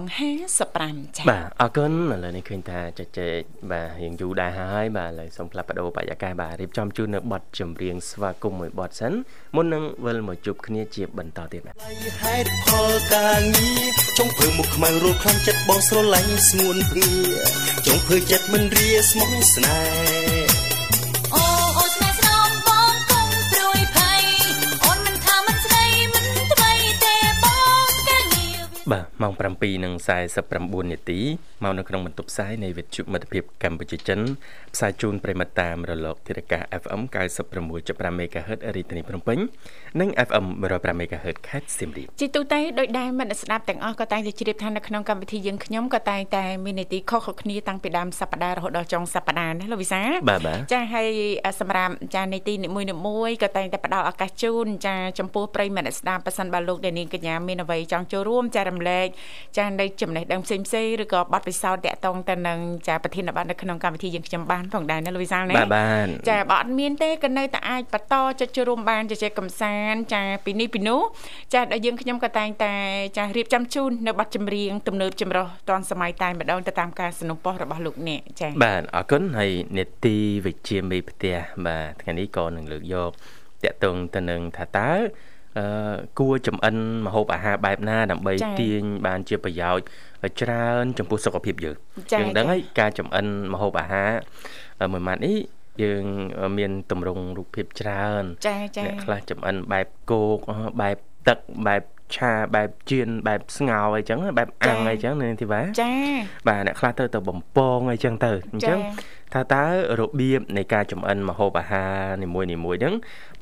[0.58, 3.40] 55ចា៎បាទអរគុណឥឡូវនេះឃើញថាជជែក
[3.72, 9.14] បាទរៀងយូរដែរហើយបាទឥឡូវសូមផ្លាប់បដោបរិយាកាសបាទរៀបចំជូននៅប័ណ្ណចម្រៀងស្វាគមន៍មួយប័ណ្ណសិន
[9.56, 11.76] មុននឹងវិលមកជួបគ្នាជាបន្តទៀតបាទ
[12.24, 13.84] ហេតុផលការងារ
[14.18, 17.14] ចង់ធ្វើមុខខ្មៅរលខ្លាំងចិត្តបងស្រឡាញ់ស្ងួនភ្ងា
[17.86, 20.51] ចង់ធ្វើចិត្តមិនរាស្មោះស្នេហ៍
[28.92, 31.20] បាទម៉ោង7:49នាទី
[31.64, 34.20] មកនៅក្នុងបន្ទប់ផ្សាយនៃវិទ្យុមិត្តភាពកម្ពុជាចិន
[34.74, 37.02] ផ្សាយជូនប្រិមត្តតាមរលកធាតុអាកាស FM
[37.60, 39.38] 96.5 MHz រាជធានីភ្នំពេញ
[40.00, 51.10] និង FM 105 MHz ខេត្តសៀមរាបជាទូទៅដោយដែរមិត្តស្ដាប់ទាំងអស់ក៏តែងតែជ្រាបថានៅក្នុងកម្មវិធីយើងខ្ញុំក៏តែងតែមាននីតិខុសៗគ្នាតាំងពីដើមសប្ដាហ៍រហូតដល់ចុងសប្ដាហ៍ណាលោកវិសាបាទបាទចាហើយ
[51.60, 59.07] សម្រាប់ចានីតិនីមួយៗមួយក៏តែងតែផ្ដល់ឱកាសជូនចាចំពោះប្រិយមិត្តអ្នកស្ដាប់ប៉ះសិនបើលោកដែលនាងកញ្ញាមានអ្វីចង់ចូលរួមចារំលែក
[59.59, 71.01] ចានៅចំណេះដឹងផ្សេងផ្សេងឬក៏បទពិសោធន៍តាក់ទងទៅនឹងចាប្រធានបទនៅក្នុងកម្មវិធីយើងខ្ញុំបានផងដែរណាលោកវិសាលណា បាទបាទ ចាបើអត់មានទេក៏នៅតែអាចបន្តចុចចូលរួមបានជជែកកំសាន្តចាពីនេះពីនោះ
[71.55, 72.75] ចាដល់យើងខ្ញុំក៏តែងតែ
[73.19, 83.11] ចារៀបចំជូននៅប័ណ្ណចម្រៀងទំនើបចម្រុះតាន់សម័យតែម្ដងទៅតាមការสนับสนุนរបស់លោកអ្នកចា បាទអរគុណហើយនេតិវិជ្ជាមេផ្ទះបាទថ្ងៃនេះក៏នឹងលើកយក
[83.65, 84.99] តកតងទៅនឹងថាតើអឺ
[86.20, 89.86] គួរចំអិនម្ហូបអាហារបែបណាដើម្បីចា៎ទាញបានជាប្រយោជន៍
[90.42, 91.76] ច្រើនចំពោះសុខភាពយើង
[92.12, 94.12] ចា៎យើងដឹងចា៎ហើយការចំអិនម្ហូបអាហារ
[94.82, 95.38] អឺមួយម៉ាត់នេះ
[95.84, 96.04] យើង
[96.58, 101.82] មានទម្រង់រូបភាពច្រើនចាចាអ្នកខ្លះចំអិនបែបគោកអឺបែបទឹកបែប
[102.18, 105.92] ឆាបែបជៀនបែបស្ងោរអីចឹងបែបអាំងអីចឹងនាងធីវ៉ាចា
[106.48, 109.66] បាទអ្នកខ្លះទៅទៅបំពងអីចឹងទៅអញ្ចឹងចា៎ថាតើ
[110.00, 111.94] របៀបនៃការចំអិនម្ហូបអាហារ
[112.24, 112.94] នីមួយៗហ្នឹង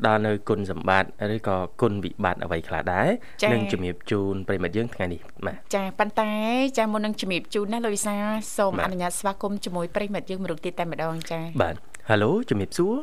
[0.05, 3.07] ដល់នៅគុណសម្បត្តិឬក៏គុណវិបត្តិអ្វីខ្លះដែរ
[3.41, 6.31] ចា៎នឹងជំរាបជូនប្រិមត្តយើងថ្ងៃនេះបាទចាប៉ុន្តែ
[6.77, 8.15] ចាមុននឹងជំរាបជូនណាលោកវិសា
[8.57, 11.75] សូមបាទអនុញ្ញាតស្វាគមន៍ជាមួយប្រិមិត្តយើងមួយរូបទៀតតែម្ដងចាបាទ
[12.09, 12.95] ហៅឡូជំរាបសួរ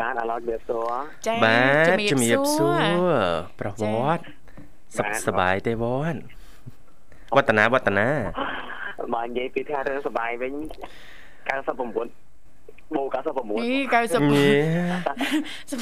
[0.00, 0.92] បាទឥឡូវវាសួរ
[1.26, 2.80] ចាបាទជំរាបសួរ
[3.60, 4.45] ប្រវចា៎ត្តិ
[4.94, 6.18] សុខបាទសប្បាយទេវត្ត
[7.36, 8.08] វឌ្ឍនាវឌ្ឍនា
[9.14, 10.52] បើនិយាយពីថារឿងសបាយវិញ
[11.48, 12.26] 99
[12.94, 14.20] បូ99នេះញ៉េ99ស្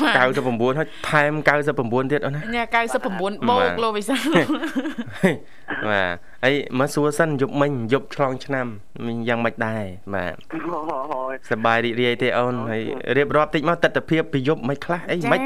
[0.01, 0.11] មា
[0.73, 1.33] 99ហើយថែម
[1.69, 4.17] 99ទៀតអូនណាញ៉ា99បូបាទកលោកវិសា
[5.91, 6.15] បាទ
[6.45, 8.67] ហើយមកសួរសិនយប់មិញយប់ឆ្លងឆ្នាំ
[9.07, 10.35] មិញយ៉ាងម៉េចដែរបាទ
[11.13, 12.83] ហើយសប្បាយរីករាយទេអូនហើយ
[13.17, 15.41] រៀបរាប់តិចមកទស្សនវិជ្ជាពីយប់មិនខ្លះអីមិន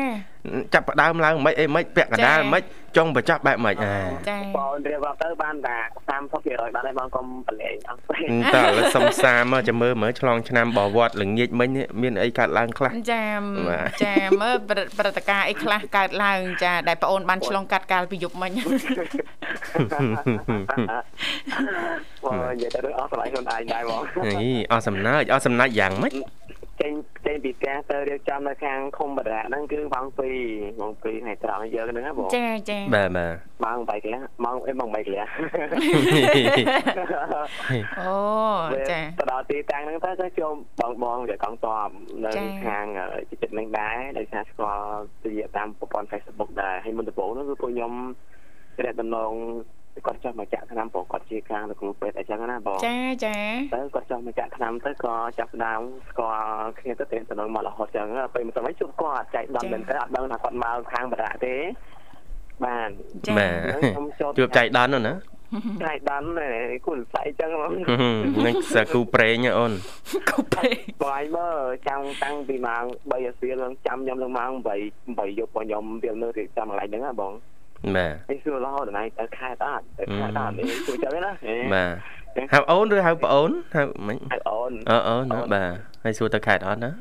[0.75, 2.63] ចាប់ផ្ដើមឡើងមិនអីមិនពាក់កណ្ដាលចា៎មិន
[2.97, 3.97] ចុងបញ្ចប់បែបមិនអា
[4.29, 5.77] ចាបងរៀបរាប់ទៅបានតែ
[6.09, 13.25] 30%បានហើយបងកុំប្រឡែងអស់ពេកតើឥឡូវសុំសារមកចាំមើលមើលឆ្លងឆ្នាំបវត្តល្ងាចមិញនេះមានអីកើតឡើងខ្លះចា
[13.69, 18.51] បាទចាមើលព្រឹព្រឹត្តិការណ៍អីខ្លះកើតឡើងចាដែលប្អូនបានឆ្លងកាត់កាលពីយប់មិញ
[22.25, 26.13] បងនិយាយទៅរឿងអស់ស្រ័យខ្លួនឯងដែរបងនេះអស់សំណើចអស់សំណាច់យ៉ាងម៉េច
[26.81, 26.93] ចេញ
[27.27, 30.07] ចេញពីផ្ទះទៅរៀបចំនៅខាងឃុំបរាហ្នឹងគឺម៉ោង
[30.49, 35.27] 2ម៉ោង2ថ្ងៃត្រង់យើងហ្នឹងណាបងចាចាបាទបាទម៉ោង3កន្លះម៉ោងអីម៉ោង3កន្លះ
[38.01, 38.17] អូ
[38.91, 41.88] ចាទៅដល់ទីតាំងហ្នឹងទៅទៅជួបបងបងជាកងតប
[42.25, 44.88] នៅចា៎ខាងអឺចិត្តហ្នឹងដែរដោយសារស្គាល់
[45.25, 47.93] ទៅតាមប្រព័ន្ធ Facebook ដែរហើយមុនដំបូងហ្នឹងគឺពួកខ្ញុំ
[48.85, 49.33] រកដំណង
[50.07, 53.37] គាត់ចង់មកចាក់ឆ្នាំព្រោះគាត់ជាខាងលោកគ្រូពេទ្យអញ្ចឹងណាបងចាចា
[53.75, 55.81] ទៅគាត់ចង់មកចាក់ឆ្នាំទៅក៏ចាប់ផ្ដើម
[56.11, 61.55] ស្គាល់គ្នាទៅទៅនឹងមករហូតចឹងពេលមិនសម័យជួបគាត់ចែកដំមែនទៅអត់ដឹងថាគាត់មកខាងបារាក់ទេ
[62.65, 62.89] បាន
[63.27, 63.53] ចាបាទ
[63.95, 65.15] ខ្ញុំចូលជួបចៃដន្យនោះណា
[65.85, 66.23] ចែកដំ
[66.87, 67.73] គូលស្អីចឹងហ្មង
[68.47, 69.73] នឹងសាគូប្រេងហ៎អូន
[70.31, 71.59] គូពេកបាយមើល
[71.89, 77.33] ចាំតាំងពីម៉ោង3អាសៀលឡើងចាំខ្ញុំឡើងម៉ោង8 8យប់របស់ខ្ញុំវានៅទីចាំកន្លែងហ្នឹងណាបង
[77.96, 81.33] បាទនេះសួររហូតដល់ណៃទៅខេតអត់ទៅខេតអត់នេះជួយចឹងណា
[81.74, 81.90] បាទ
[82.53, 85.70] ហៅអូនឬហៅប្អូនហៅមិនហើយអូនអឺអូនណាបាទ
[86.05, 86.92] ហើយសួរទៅខេត្តអត់ណា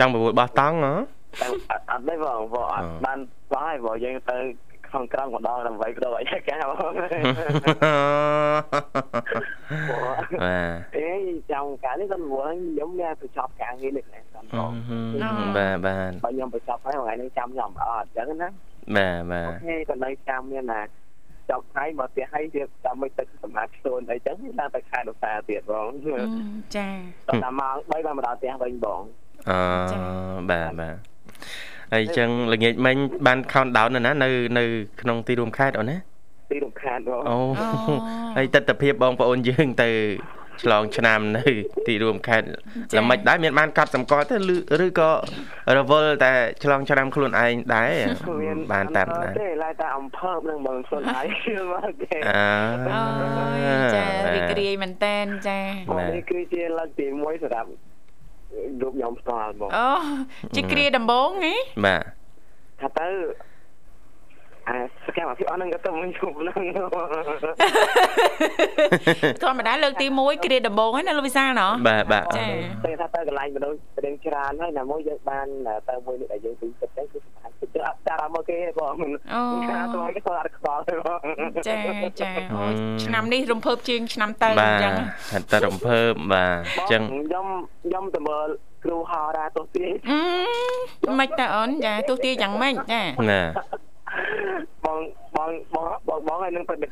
[0.00, 0.94] ចង់បបួលបោះតង់ហ៎
[1.40, 1.46] តែ
[1.90, 3.18] អត់ទេបងបងអត់បាន
[3.52, 4.36] បោះហើយបងយើងទៅ
[4.88, 7.10] ក្នុងក្រំម្ដងដើម្បីគ្រូអីកាបងបាទ
[10.96, 11.08] អេ
[11.52, 14.72] ចាំការនេះគាត់មកខ្ញុំមានទៅចប់ការងារនេះណាសំបង
[15.56, 18.48] បាទបាទបើខ្ញុំទៅចប់ហើយថ្ងៃនេះចាំខ្ញុំអត់អញ្ចឹងណា
[18.96, 20.82] បាទបាអូទខេក៏នៅចាំមានណា
[21.50, 25.88] ចប់ហើយមកផ្ទះហើយទៀតចាំមិនទឹកសម្រាប់ខ្លួនអីចឹងតាមទៅខែឧស្សាហ៍ទៀតបង
[26.76, 26.88] ចា
[27.28, 29.02] ដល់តាមម៉ោង3បានមកដល់ផ្ទះវិញបង
[29.50, 29.58] អឺ
[30.50, 30.96] បាទបាទ
[31.92, 34.64] ហើយអញ្ចឹងល្ងាចមិញបាន count down ណានៅនៅ
[35.00, 35.96] ក្នុងទីរួមខេត្តអូនណា
[36.50, 37.38] ទីរំខានបងអូ
[38.36, 39.90] ហើយទស្សនវិជ្ជាបងប្អូនយើងទៅ
[40.62, 41.44] ឆ្លងឆ្នាំនៅ
[41.86, 42.46] ទីរួមខេត្ត
[42.98, 45.10] ល្មិចដែរមានបានកត់សម្គាល់ទៅឬឬក៏
[45.78, 46.32] រវល់តែ
[46.64, 47.92] ឆ្លងឆ្នាំខ្លួនឯងដែរ
[48.72, 51.26] បានតាមដែរទេឡើយតែអំភើបនឹងបងខ្លួនឯង
[51.72, 52.46] មកទេអើ
[52.94, 53.02] អូ
[53.56, 57.68] យចារីករាយមែនតែនចាបងនេះគឺជាលើកទី1សម្រាប់
[58.82, 59.88] រូបខ្ញុំផ្ទាល់បងអូ
[60.54, 61.54] ជាគ្រាដំបងហ៎
[61.86, 62.02] បាទ
[62.80, 63.08] ថាទៅ
[64.68, 66.62] អាសកម្មភាពអស់ហ្នឹងក៏ទៅមិនជួបហ្នឹង
[69.42, 72.44] ធម្មតាលើកទី1គ្រាដំបងហ្នឹងណាលោកវិសាលណោះបាទបាទចា
[72.84, 75.46] តែថាទៅកន្លែងមនុស្សរៀងច្រើនហើយណាមួយយើងបាន
[75.88, 81.20] ទៅមួយនេះដែលយើងពីចិត្តហ្នឹងគឺសម្រាប់ចិត្តអត់តារមកគេទេបងមិនអូខាទៅគេគាត់អត់ខ្វល់ទេបង
[81.68, 81.76] ចា
[82.20, 82.64] ចាអូ
[83.04, 84.92] ឆ្នាំនេះរំភើបជាងឆ្នាំទៅអបាទញ្ចឹង
[85.32, 87.46] ហត់តែរំភើបបាទអញ្ចឹងខ្ញុំ
[87.84, 88.48] ខ្ញុំទៅមើល
[88.84, 93.42] គ្រូហោរាទោះទីអឺមិនតើអូនចាទោះទាយ៉ាងម៉េចចាណា
[94.84, 94.98] បង
[95.36, 96.90] បងបងបងបងហើយនឹងប្រឌិត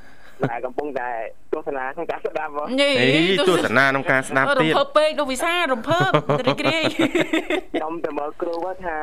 [0.51, 1.09] តែកំពុងតែ
[1.53, 3.11] ទស្សនាក្នុងការស្ដាប់បងយីអី
[3.49, 6.11] ទស្សនាក្នុងការស្ដាប់រំទៀតភើបពេកលោកវិសាលរំភើប
[6.47, 8.99] រីករាយខ្ញុំទៅមើលគ្រូថា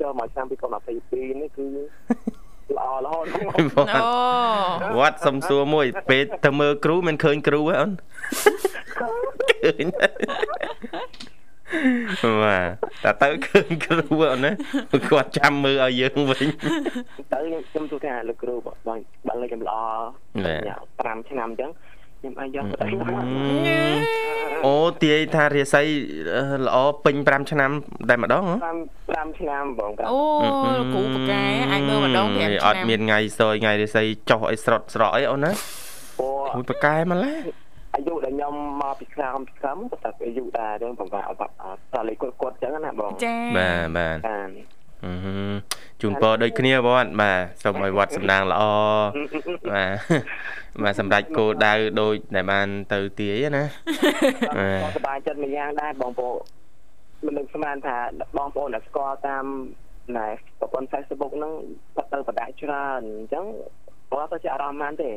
[0.00, 1.66] ចូលមកឆ្នាំ2022នេះគឺ
[2.76, 7.90] ល្អរហូតអូវត្តសំសួរមួយ ពេលទៅមើលគ្រូមិនឃើញគ្រូហ៎អូន
[9.00, 9.86] ឃើញ
[12.42, 12.58] បា
[13.12, 14.52] ទតែទៅឃើញគ្រូអូនណា
[15.10, 16.46] គាត់ចាំមើលឲ្យយើងវិញ
[17.32, 17.38] ទៅ
[17.70, 19.78] ខ្ញុំទូថាលោកគ្រូបងបើលេខខ្ញុំល្អ
[21.20, 21.70] 5ឆ្នាំអញ្ចឹង
[22.18, 22.86] ខ្ញុំអាចយកទៅ
[24.66, 25.82] អូទាយថារាសី
[26.66, 27.70] ល្អពេញ5ឆ្នាំ
[28.08, 28.56] តែម្ដងហ៎
[29.16, 30.20] 5 5ឆ្នាំបងអូ
[30.94, 35.50] គ្រូបកែអាចមើលម្ដង5ឆ្នាំអត់មានថ្ងៃសយថ្ងៃរាសីចុះអីស្រត់ស្រកអីអូនណា
[36.18, 37.40] ព្រោះមួយបកែម្ល៉េះ
[37.94, 41.42] អាយុដែលខ្ញុំមកពីក្រោមពីក្រោមតែអាយុដែររឿងបង្កើត
[41.94, 44.48] តលេខគាត់គាត់អញ្ចឹងណាបងចាបាទបាទបាន
[45.04, 45.12] អឺ
[46.00, 48.62] ជូនពរដូចគ្នាវត្តបាទសូមឲ្យវត្តសំណាងល្អ
[49.72, 49.92] បាទ
[50.82, 53.64] បាទសម្រាប់គោលដៅដូចដែលបានទៅទាយណា
[54.96, 56.36] សប្បាយចិត្តមួយយ៉ាងដែរបងប្អូន
[57.24, 57.98] មិននឹកស្មានថា
[58.36, 59.44] បងប្អូនដែលស្គាល់តាម
[60.16, 60.28] ណែ
[60.60, 61.52] ប្រព័ន្ធ Facebook ហ្នឹង
[61.96, 63.44] គាត់ទៅបដាច្រើនអញ្ចឹង
[64.10, 65.10] គាត់ទៅជាអារម្មណ៍បានទេ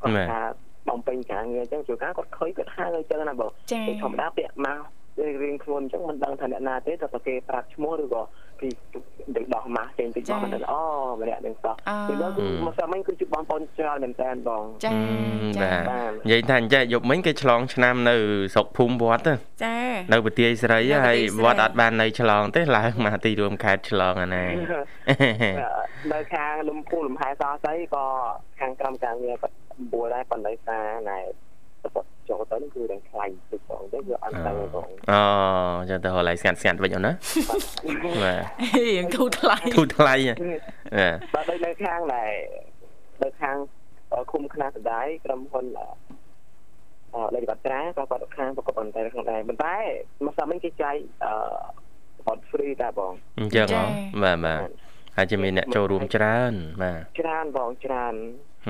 [0.00, 0.40] គាត់ថា
[0.88, 4.78] បំពេញការងារអញ្ចឹងជួនកាលគាត់ឃើញគាត់ហៅអញ្ចឹងណាបងចាធម្មតាពាក់មក
[5.42, 8.22] រៀងខ្លួនអញ្ចឹងមិនដឹងថាអ្នកណាទេតែតែគេប្រាប់ឈ្មោះឬក៏
[8.60, 8.68] ពី
[9.36, 10.80] ដឹកដោះម៉ាស់ចេញតិចមកមិនដឹងអូ
[11.20, 11.74] ម្នាក់នឹងសោះ
[12.08, 14.90] ពីនោះគឺមកសាមិញគឺជាបងប្អូនច្រើនមែនតើបងចា
[15.90, 18.14] បាទនិយាយថាអញ្ចឹងយប់មិញគេឆ្លងឆ្នាំនៅ
[18.54, 19.22] ស្រុកភូមិវត្ត
[19.64, 19.76] ចា
[20.12, 24.44] នៅពទាយស្រីហើយវត្តអត់បាននៅឆ្លងទេឡើងមកទីរួមខេត្តឆ្លងអាណា
[26.12, 28.04] នៅខាងលំពូលំហែសោះស្អីក៏
[28.60, 29.54] ខាងក្រុមការងារគាត់
[29.92, 31.18] បួលដែរប៉ុន្តែសារណែ
[31.82, 31.88] ទៅ
[32.28, 35.22] ចូលទៅគឺរឿងខ្លាញ់ទឹកបងទៅវាអត់ទៅបងអូ
[35.90, 37.12] ចាំទៅហឡៃស្ងាត់ស្ងាត់វិញអូនណា
[38.22, 38.42] បាទ
[38.76, 40.38] រៀងធូរថ្លៃធូរថ្លៃបាទ
[41.34, 42.24] បាទដូចនៅខាងណែ
[43.22, 43.56] នៅខាង
[44.32, 45.66] ឃុំខ្នាតដៃក្រុមហ៊ុន
[47.14, 49.76] អឺលេខបាត្រាក៏គាត់ខាងប្រកបប៉ុន្តែក្នុងដែរប៉ុន្តែ
[50.24, 51.32] មកសាមិញគេចាយអឺ
[52.28, 53.82] អត់ free ដែរបងអញ្ចឹងហ៎
[54.22, 54.60] បាទបាទ
[55.16, 58.14] ហើយជាមានអ្នកចូលរួមច្រើនបាទច្រើនបងច្រើន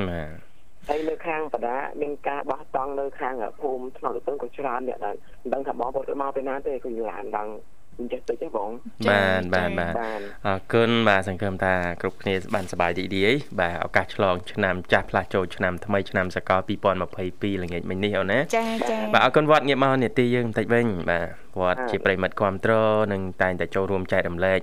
[0.08, 0.47] បាទ
[0.88, 7.52] ហើយនៅខាងបដាមានការបោះតង់នៅខាងភូមិថ្នាក់ទៅក៏ច្រើនអ្នកដែរមិនដឹងថាបងប្អូនមកពីណាទេគឺឡានដល់
[8.00, 8.70] អញ្ចឹងទៅទេបង
[9.08, 16.60] បាទបាទបាទបានអរគុណបាទសង្ឃឹមថាគ្រប់គ្នាបានសប្បាយរីករាយបាទឱកាសឆ្លងឆ្នាំចាស់ផ្លាស់ចូលឆ្នាំថ្មីឆ្នាំសកល
[17.10, 21.26] 2022ល្ងាចមិញនេះអូនណាចាចាបាទអរគុណវត្តងាកមកនេតិយើងបន្តិចវិញបាទ
[21.60, 22.74] វត្តជាប្រិមិត្តគ្រប់ត្រ
[23.12, 24.60] និងតែងតែចូលរួមចែករំលែក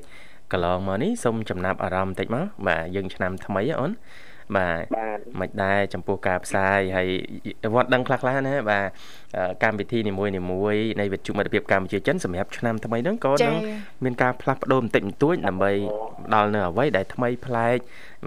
[0.51, 3.91] កន្លងមកនេះសូមចំណាប់អារម្មណ៍បន្តិចមកបាទយើងឆ្នាំថ្មីអូន
[4.57, 7.07] បាទបាទមិនដែរចំពោះការផ្សាយហើយ
[7.73, 8.85] វត្តដឹងខ្លះៗណាបាទ
[9.37, 10.31] អឺកម្មវិធីនីមួយៗ
[10.99, 13.57] នៃវិទ្យុមិត្តភាពកម្ពុជាចិនសម្រាប់ឆ្នាំថ្មីហ្នឹងក៏ចា៎នឹង
[14.03, 15.71] មានការផ្លាស់ប្ដូរបន្តិចបន្តួចដើម្បី
[16.25, 17.77] ផ្ដល់នៅអ្វីដែលថ្មីប្លែក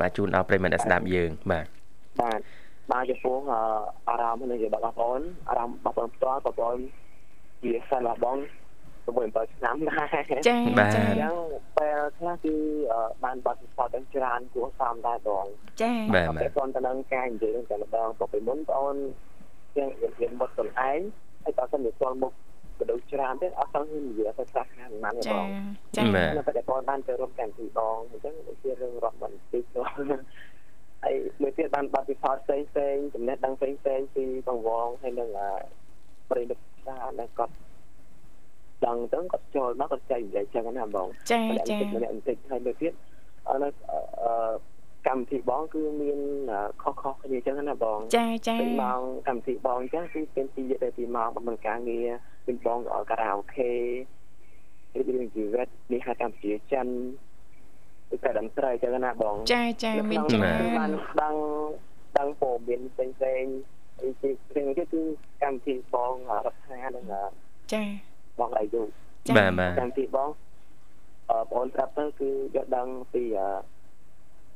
[0.00, 1.66] បាទជូនដល់ប្រិយមិត្តអ្នកស្ដាប់យើងបាទ
[2.20, 2.40] បាទ
[2.92, 3.60] បាទចំពោះអឺ
[4.08, 6.78] អារម្មណ៍នៃរបស់បងប្អូនអារម្មណ៍បងប្អូនផ្ទាល់បងប្អូន
[7.62, 8.36] ជាសិនរបស់បង
[9.08, 11.36] 6 7ឆ្នាំដែរចាបាទចាអញ្ចឹង
[11.78, 12.54] ពេលខ្លះគឺ
[12.92, 15.46] អឺបានបទពិសោធន៍ទាំងច្រើនគួរសមដែរបង
[15.82, 18.96] ចាបាទតែគាត់ទៅនឹងការនិយាយតែម្ដងពីមុនបងអូន
[19.76, 21.00] ទាំងរៀនរៀនមុតខ្លួនឯង
[21.42, 22.32] ហើយតើសិនជាស្គាល់មុខ
[22.80, 25.46] មនុស្សច្រើនទៀតអត់ស្គាល់និយាយទៅខ្លះខាងណាស់ទេបចាង
[25.96, 29.80] ចាបាទនៅពេលដែលបងបានទៅរួមកម្មវិធីបងអញ្ចឹងដូចជារឿងរាប់មិនតិចទៅ
[31.04, 35.50] ហើយមួយទៀតបានបាត់ពិសោធន៍ផ្សេងផ្សេងៗចំណេះដឹងផ្សេងផ្សេងៗពីបងវងហើយនឹងអា
[36.30, 37.54] ប្រិយមិត្តច្រើនដែលគាត់
[38.86, 42.92] ដឹងអញ្ចឹងគាត់ចូលមកគាត់ចែកនិយាយអញ្ចឹងណាបងចាចាម្នាក់បន្តិចហើយមួយទៀត
[43.48, 43.56] អឺ
[45.06, 46.20] កម្មវិធីបងគឺមាន
[46.82, 52.08] ខុសខុសគ្នាអញ្ចឹងណាបងចាចាពីម៉ោងកម្មវិធីបងអញ្ចឹងគឺពេលពីរទៅពីម៉ោងបំពេញការងារ
[52.46, 52.78] ពីបង
[53.10, 53.70] ការាអូខេ
[54.96, 56.86] រឿងជីវិតនេះហៅកម្ពុជាចិន
[58.10, 60.22] គឺតែតន្ត្រីអញ្ចឹងណាបងចាចាមាន
[60.78, 60.90] បាន
[61.22, 61.34] ដឹង
[62.18, 63.44] ដឹងព័ត៌មានផ្សេងផ្សេង
[64.02, 65.02] អីជារឿងទៀតគឺ
[65.42, 66.14] កម្មវិធីបង
[66.46, 67.04] រដ្ឋានិង
[67.72, 67.82] ចា
[68.40, 68.82] បងអាយុ
[69.26, 70.30] ចាបាទបាទកម្មវិធីបង
[71.30, 73.48] អឺបងប្រាប់ទៅគឺយកដឹងពីអឺ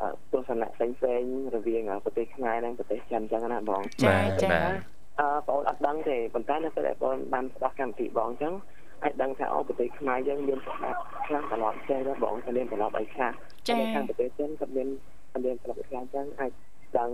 [0.01, 4.75] អឺទស្សនៈផ្សេងផ្សេងៗរវាងប្រទេសខ្មែរនិងប្រទេសចិនចឹងណាបងចាបាទចាបាទ
[5.21, 8.55] អឺបងអត់ដឹងទេប៉ុន្តែនៅពេលដែលបងបានស្ដាប់កម្មវិធីបងអញ្ចឹង
[9.03, 13.33] អាចដឹងថាអូប្រទេសខ្មែរយើងមានស្ដាប់ខ្លះត្រឡប់ចេះដែរបងក៏មានត្រឡប់អីខ្លះ
[13.69, 14.89] ចាតែខាងប្រទេសចិនក៏មាន
[15.33, 16.53] ក៏មានត្រឡប់អីខ្លះអញ្ចឹងអាច
[16.99, 17.11] ដឹង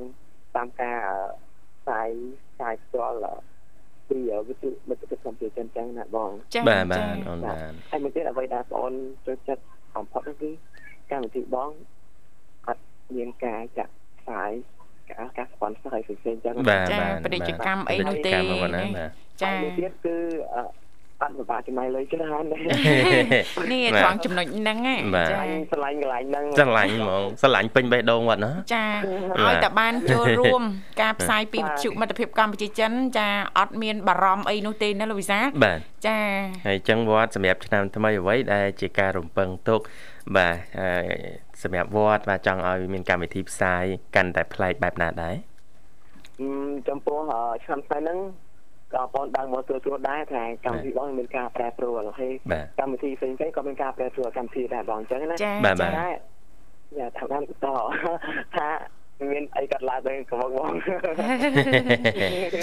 [0.56, 1.16] តាមការអឺ
[1.80, 2.08] ផ្សាយ
[2.54, 3.34] ផ្សាយផ្ទាល់អឺ
[4.08, 4.18] ពី
[4.48, 7.56] វិទ្យុមិត្តភាពកម្ពុជាចិនអញ្ចឹងណាបងចាបាទបាទអូនបាទ
[7.90, 8.92] ហើយមួយទៀតអ្វីដែលបង
[9.26, 9.62] ចូលចិត្ត
[9.96, 10.50] បំផុតនោះគឺ
[11.10, 11.70] កម្មវិធីបង
[12.66, 12.82] អត់
[13.16, 14.50] មានការចាក់ផ្សាយ
[15.10, 19.10] ការការស្ពនស័យផ្សេងៗអញ្ចឹងបាទចាបាទពាណិជ្ជកម្មអីនោះទេពាណិជ្ជកម្មរបស់ណាបាទ
[19.42, 20.16] ចាហើយមួយទៀតគឺ
[21.22, 22.56] អឺអត់ពិបាកចំណាយលុយច្រើនទេ
[23.72, 28.86] នេះបាទត្រង់ចំណុចហ្នឹងហ៎បាទចាអញឆ្លាញ់កន្លែងហ្នឹងស្រឡាញ់ហ្មងស្រឡាញ់ពេញបេះដូងវត្តណាចា
[29.46, 30.62] បាទឲ្យតែបានចូលរួម
[31.02, 33.28] ការផ្សាយពីវិទ្យុមិត្តភាពកម្ពុជាចិន ចា
[33.58, 36.18] អត់មានបារម្ភអីនោះទេណាលោកវិសាលបាទចា
[36.66, 39.80] ហើយអញ្ចឹងវត្តសម្រាប់ឆ្នាំថ្មីអ្វីដែលជាការរំពឹងទុក
[40.36, 41.06] បាទហើយ
[41.62, 43.84] សម្រាប់វត្តបាទចង់ឲ្យមានកម្មវិធីផ្សាយ
[44.16, 45.36] កាន់តែប្លែកបែបណាដែរ
[46.40, 46.48] អឺ
[46.88, 48.18] ចំពោះអឺឆ្នាំថ្មីហ្នឹង
[48.94, 56.08] ក៏បងដឹងមកទទួលស្គាល់ដែរថាកម្មវិធីបងមានការប្រែប្រួលហើយបាទកម្មវិធីផ្សេងៗក៏មានការប្រែប្រួលកម្មវិធីដែរបងអញ្ចឹងណាចាបាទបាទតែ
[56.98, 57.66] យ៉ាថាបានបន្ត
[58.56, 58.68] ថា
[59.32, 60.72] មានអីកាត់ឡើងទៅកំងបង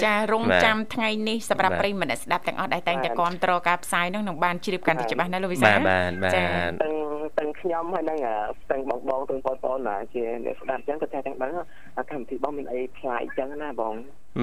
[0.04, 6.44] ចារងបាទចាំថ្ងៃនេះសម្រាប់បាទប្រិយមិត្តអ្នកស្ដាប់ទាំងអស់ដែលតែងតែបាទគ្រប់គ្រងការផ្សាយនោះនឹងបានជ្រាបកាន់តែច្បាស់ណាលោកវិសាបាទលបាទបាទចា
[6.82, 6.94] ទាំង
[7.38, 8.34] ទាំងខ្ញុំហើយនឹងអឺ
[8.70, 11.52] ទាំងបងបងទាំងបងប្អូនណាជាអ្នកស្ដាប់អញ្ចឹងក៏តែទាំងដឹង
[11.96, 13.94] ថាកម្មវិធីបងមានអីប្លែកអញ្ចឹងណាបង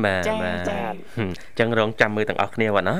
[0.06, 2.97] បាទចាបាទចាហឹមអញ្ចឹងរងចាំមើលទាំងអស់គ្នាវត្តណា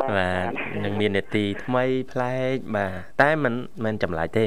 [0.00, 0.50] បាទ
[0.84, 3.54] នឹងមាននេតិថ្មីប្លែកបាទតែមិន
[3.84, 4.44] មិនចម្លែកទេ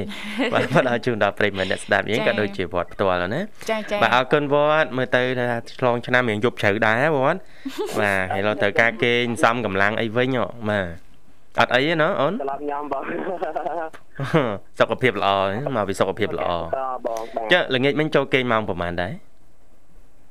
[0.54, 5.46] បាទផ្ដល់ជូនដល់ប្រិយមិត្តអ្នកស្ដាប់យើងក៏ដូចជាវត្តផ្ទាល់ដែរណាចាចាបាទអរគុណវត្តមើលទៅថា
[5.78, 7.40] ឆ្លងឆ្នាំរៀងយប់ជ្រៅដែរវត្ត
[8.00, 10.86] បាទហើយឡូវទៅការគេងសំកម្លាំងអីវិញហ៎បាទ
[11.60, 13.02] អត់អីទេណាអូនត្រឡប់ញ៉ាំបង
[14.78, 15.30] សុខភាពល្អ
[15.76, 16.64] មកពីសុខភាពល្អត
[17.06, 19.12] បងបាទចុះល្ងាចមិញចូលគេងម៉ោងប្រហែលដែរ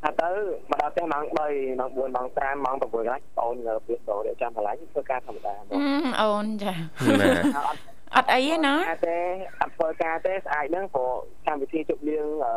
[0.06, 0.30] ថាទៅ
[0.72, 5.84] មកដល់ផ្ទះម៉ោង3ម៉ោង4ម៉ោង5ម៉ោង6កន្លះបងងើបពីដូរចាំកន្លែងធ្វើការធម្មតាបងអឺ
[6.22, 6.74] អូនចា
[7.20, 7.80] បាទអត់
[8.16, 9.18] អត់អីទេណាអាចទេ
[9.62, 11.12] អត់ធ្វើការទេស្អាតហ្នឹងព្រោះ
[11.48, 12.54] កម្មវិធីជប់លៀងអឺ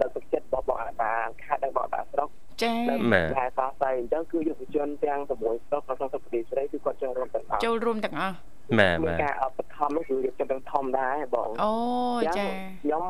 [0.00, 1.12] លើកទឹកចិត្តរបស់បងអាបា
[1.44, 2.28] ខាត់ដល់បងអាបាស្រុក
[2.62, 8.36] ចានៅបាទខែសោះស្អីអញ្ចឹងគឺយុវជនទាំង6ស្រុកក្នុងស្រុកប្រទេសស្រីគឺគាត់ចូលរួមទាំងអស់ចូលរួមទាំងអស់
[8.78, 11.72] បាទមានបាទការអបបឋមនោះគឺរៀបចំទាំងធំដែរបងអូ
[12.20, 13.04] អញ្ចាងខ្ញុំ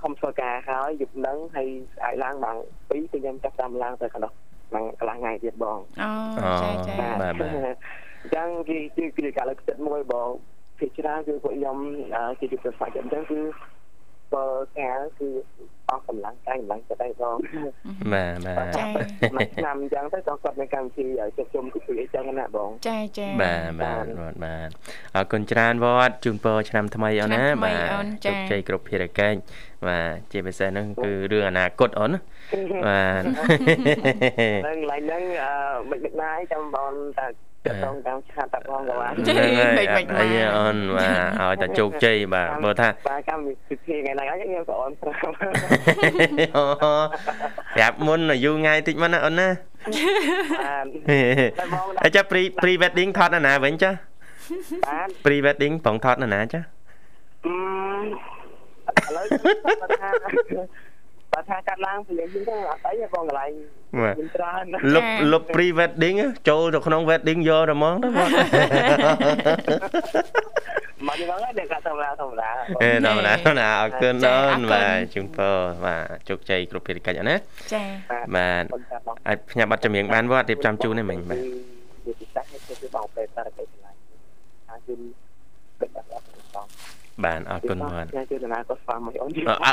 [0.00, 4.32] ខ្ញុំខ្ញុំខំធ្វើការហើយយប់ហ្នឹងហើយស្អែកឡើងម៉ោង2គឺខ្ញុំចាប់តាមឡើងទៅកណ្ដោះ
[4.74, 10.28] ម៉ោងកន្លះថ្ងៃទៀតបងអូចាចាបាទបាទអញ្ចឹងគឺគឺគឺការលើកទឹកមួយបង
[10.78, 11.76] ភាគច្រើនគឺពួកខ្ញុំ
[12.14, 13.40] អឺជាយុទ្ធសាស្ត្រអញ្ចឹងគឺ
[14.34, 14.46] បើ
[14.78, 15.28] ការគឺ
[15.88, 17.36] អស់កម្លាំងកាយកម្លាំងចិត្តដែរបង
[18.12, 24.68] បាទបាទចាមួយឆ្នាំអញ្ចឹងទៅក៏គាត់មានកម្មវិធីឲ្យជុំជុំគឺអីចឹងណាបងចាចាបាទបាទវត្តបាទ
[25.16, 29.38] អរគុណច្រើនវត្តជូនពរឆ្នាំថ្មីអូនណាឆ្នាំថ្មីបាទអូនចាជោគជ័យគ្រប់ភារកិច្ច
[29.86, 32.18] បាទជាពិសេសហ្នឹងគឺរឿងអនាគតអូនណា
[32.86, 33.22] បាទ
[34.62, 35.52] ហ្នឹងឡើងហ្នឹងអឺ
[35.90, 37.32] មិនមិនណាយចាំបងតាត
[37.92, 45.18] ងតាមឆាតតាបងក៏បានចាហ្នឹងហើយមិនមិនអីអូនបាទឲ្យតែជោគជ័យបាទបើថាបាទកម្មវិធីថ្ងៃហ្នឹងហើយខ្ញុំក៏អូនប្រាប់
[46.56, 46.64] អូ
[47.76, 50.86] ប្រាប់មុនអាយុថ្ងៃតិចមកណាអូនណាបាទ
[51.58, 56.60] តែបងអញ្ចឹង pre pre wedding ថតនៅណាវិញចាបាទ pre wedding ប្រងថតនៅណាចា
[57.46, 58.29] អឺ
[59.08, 60.10] ឥឡូវគាត់ថា
[61.32, 63.50] បើដល់ថាកាត់ឡើងព្រលឹងហ្នឹងទៅអត់អីទេបងកន្លែង
[64.00, 66.16] បាទមានច្រើនលុបលុប pre wedding
[66.48, 68.28] ចូលទៅក្នុង wedding យកតែហ្មងទៅបង
[71.06, 72.50] មកនេះបងតែកាត់ធម្មតាធម្មតា
[72.82, 77.36] អេដល់ណាដល់ណាអរគុណចាអូអរគុនណបាទជូនពរបាទជោគជ័យគ្រប់ភារកិច្ចអត់ណា
[77.72, 77.82] ចា
[78.36, 81.40] បាទបងតាបងអាចផ្ញើប័ណ្ណចម្រៀងបានវត្តរៀបចំជូននេះមិញបាទ
[82.04, 83.90] ជាពិសេសនេះគឺបងពេលតារកិច្ចឆ្លៃ
[84.68, 85.29] ថាជូនគិតដល់បង
[87.24, 89.72] បាទអរគុណវត្តខ្ញុំជឿថាក៏ស្វាមកអូនអើអើ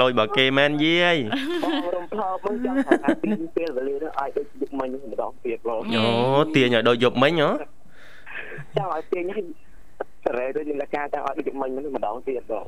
[0.00, 1.16] លយបើគេមែនយាយ
[1.64, 6.06] បងរំភើបមើលចង់ថាពីពេលវេលានោះឲ្យដូចយុគមិញម្ដងទៀតបងអូ
[6.54, 7.50] ទាញឲ្យដូចយប់មិញហ៎
[8.76, 9.44] ចង់ឲ្យទាញឲ្យ
[10.24, 12.66] សរេដូចលកាចង់ឲ្យដូចយុគមិញម្ដងទៀតបង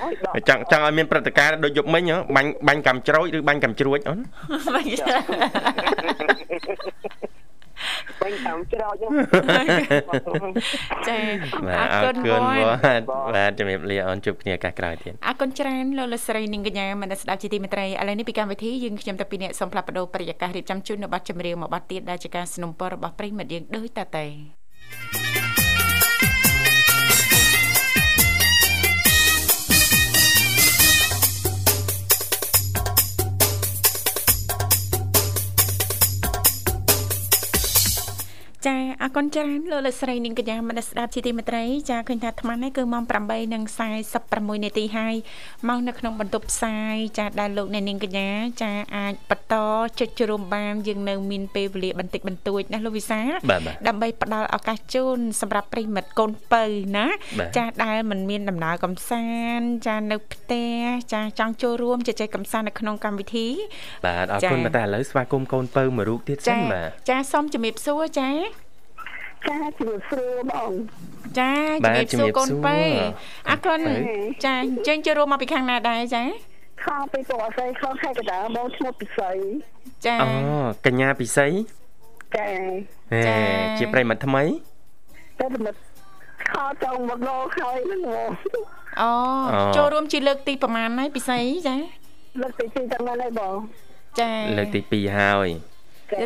[0.00, 4.18] អូយដល់ចង់ចង់ឲ្យមានព្រឹត្តិការណ៍ដូចយប់មិញហ៎បាញ់បាញ់កំជ្រោចឬបាញ់កំជ្រួចអូន
[4.74, 4.84] ពេញ
[8.47, 9.11] តាមច្រោចហ្នឹង
[11.07, 11.17] ចា
[11.67, 13.03] បាទអរគុណវត្ត
[13.35, 24.25] បាទជំរាបលាអូនជួបគ្នាឱកាសក្រោយទៀត អរគុណច្រើនលោកលកស្រីនិងកញ្ញាមនស្សស្ដាប់ជាទីមេត្រីឥឡូវនេះពីកម្មវិធីយើងខ្ញុំតាពីអ្នកសូមផ្លាប់បដោប្រយាកររៀបចំជូននៅប័ណ្ណចម្រៀងមួយប័ណ្ណទៀតដែលជាការสนับสนุนរបស់ប្រិយមិត្តយើងដូចតទៅ
[38.66, 43.04] ចាអរគុណច្រើនលោកលោកស្រីនិងកញ្ញាមនស្សស្ដាប់ជាទីមេត្រីចាឃើញថាអាត្មានេះគឺម៉ោង
[43.84, 45.14] 8:46នាទីហើយ
[45.68, 48.30] មកនៅក្នុងបន្ទប់ផ្សាយចាដែលលោកអ្នកនាងកញ្ញា
[48.62, 49.54] ចាអាចបន្ត
[49.98, 53.20] ចុចជួមបានយើងនៅមានពេលវេលាបន្តិចបន្តួចណាលោកវិសា
[53.50, 56.64] បាទបាទដើម្បីផ្ដល់ឱកាសជូនសម្រាប់ប្រិយមិត្តកូនពៅ
[56.96, 57.06] ណា
[57.38, 63.48] បាទចាដែលមិនមានដំណើរកំសាន្តចានៅផ្ទះចាចង់ចូលរួមជជែកកំសាន្តនៅក្នុងកម្មវិធី
[64.04, 68.30] បាទអរចា៎គុណបាទតែឥឡូវស្វាគមន៍កូនពៅមួយរូបទៀតសិចានបាទចាសូមជំរាបសួរចា
[69.48, 70.72] ចាជំរាបសួរបង
[71.38, 71.52] ចា
[71.84, 72.78] បាទជំរាបសួរកូនជំរាបសួរប៉ែ
[73.50, 73.94] អរគុណប៉ែ
[74.44, 76.22] ចាអញ្ចឹងចូលរួមមកពីខាងណាដែរចា
[76.84, 79.30] ខំពីពណ៌ស្អីខំខែកដាបងឈ្មោះពិសី
[80.06, 80.28] ចាអូ
[80.86, 81.46] កញ្ញាពិសី
[82.36, 82.46] ចា
[83.12, 84.44] ហេចា៎ជាប្រិយមិត្តថ្មី
[85.38, 85.76] តែតែមក
[86.50, 88.30] ខំចង់មកលោកហើយហ្នឹងបង
[89.00, 89.10] អូ
[89.54, 91.76] អូចូលរួមជាលើកទីប្រហែលហើយពិសីចា
[92.40, 93.56] លើកទី2ទាំងហ្នឹងហើយបង
[94.20, 95.48] ចាលើកទី2ហើយ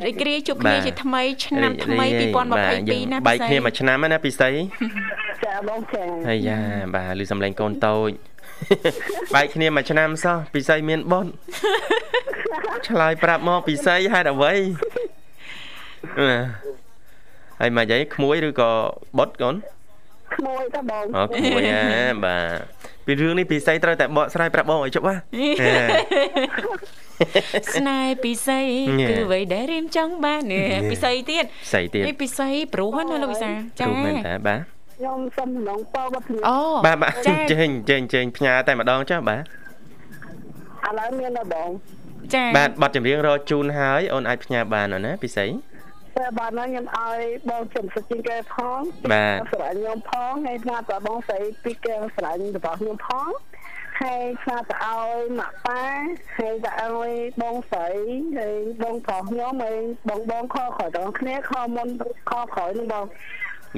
[0.07, 4.51] រីករាយជួបគ្នាបាទជាថ្មីឆ្នាំថ្មីរីករាយបាទយើង2022ណាបែកគ្នាមួយឆ្នាំហើយណាពិសី
[5.45, 6.61] ចាបងចាហើយយ៉ា
[6.95, 8.11] បាទឮសំឡេងកូនតូច
[9.35, 11.27] បែកគ្នាមួយឆ្នាំសោះពិសីមានបុត
[12.89, 14.53] ឆ្លើយប្រាប់មកពិសីហេតុអ្វី
[16.21, 16.29] អឺ
[17.61, 18.71] ហើយមកយាយក្មួយឬក៏
[19.19, 19.55] បុតកូន
[20.35, 21.85] ក្មួយតើបងអូក្មួយហ่า
[22.25, 22.39] បា
[22.85, 25.17] ទ ពីរឿងនេះពិសីត្រូវតែបកស្រាយប្រាប់បងឲ្យជប់ហ่า
[27.75, 28.61] ស្នេហ៍ពិសី
[29.01, 34.61] ញ៉ែគឺអ្វីដែលរៀនចង់បាននេះញ៉ែពិសីទៀតផ្សេងទៀតនេះពិសីព្រោះណាលោកវិសាគ្រូមែនតើបាទ
[34.97, 41.69] ខ្ញុំសុំឡងប៉វត្តអូបាទបាទចាចេញចេញចេញផ្ញើតែម្ដងចុះបាទឥឡូវមានដល់បង
[42.35, 45.47] ចាបាទប័ណ្ណចម្រៀងរកជូនហើយអូនអាចផ្ញើបានអូនណាពិសី
[46.17, 48.81] តែបានហើយខ្ញុំឲ្យបងចំសុជីងកែផង
[49.13, 53.29] បាទស្រឡាញ់ខ្ញុំផងហើយស្នាតបងស្រីពីកែស្រឡាញ់របស់ខ្ញុំផង
[54.03, 55.83] ហើយស្នាតឲ្យម៉ាក់ប៉ា
[56.37, 57.91] ហើយទៅឲ្យបងស្រី
[58.39, 61.89] ហើយបងប្រុសខ្ញុំហើយបងបងខខទាំងគ្នាខមុន
[62.31, 63.05] ខក្រោយនឹងបង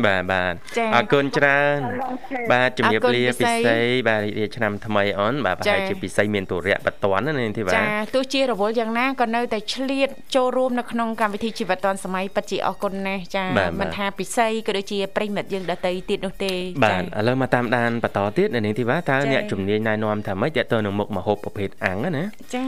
[0.06, 7.84] បាទបាទចាអរគុណច្រើនបងចាបាទជំរាបអរគុណលាពិពិសីសីបាទរីករាយឆ្នាំថ្មីអូនបាទប្រចាហែលជាពិសីមានទុរៈបតនណានាងធីវ៉ាចា
[8.14, 16.52] ទោះជារវល់យ៉ាងណាក៏នៅតែឆ្លៀតចូលរួមនៅក្នុងកម្មវិធីជីវិតឌွန်សម័យពិតជាអរគុណណាស់ចាបាទបាទមិនថាពិសីក៏ដូចជាប្រិយមិត្តយើងដទៃទៀតនោះទេ
[16.84, 22.66] បាទឥឡូវមកតាមដានបន្តទៀតនាងធីវ៉ាតើចា៎អ្នកជំនាញណែនាំថាម៉េចតើទៅនឹងមុខមហូបប្រភេទអាំងណាចា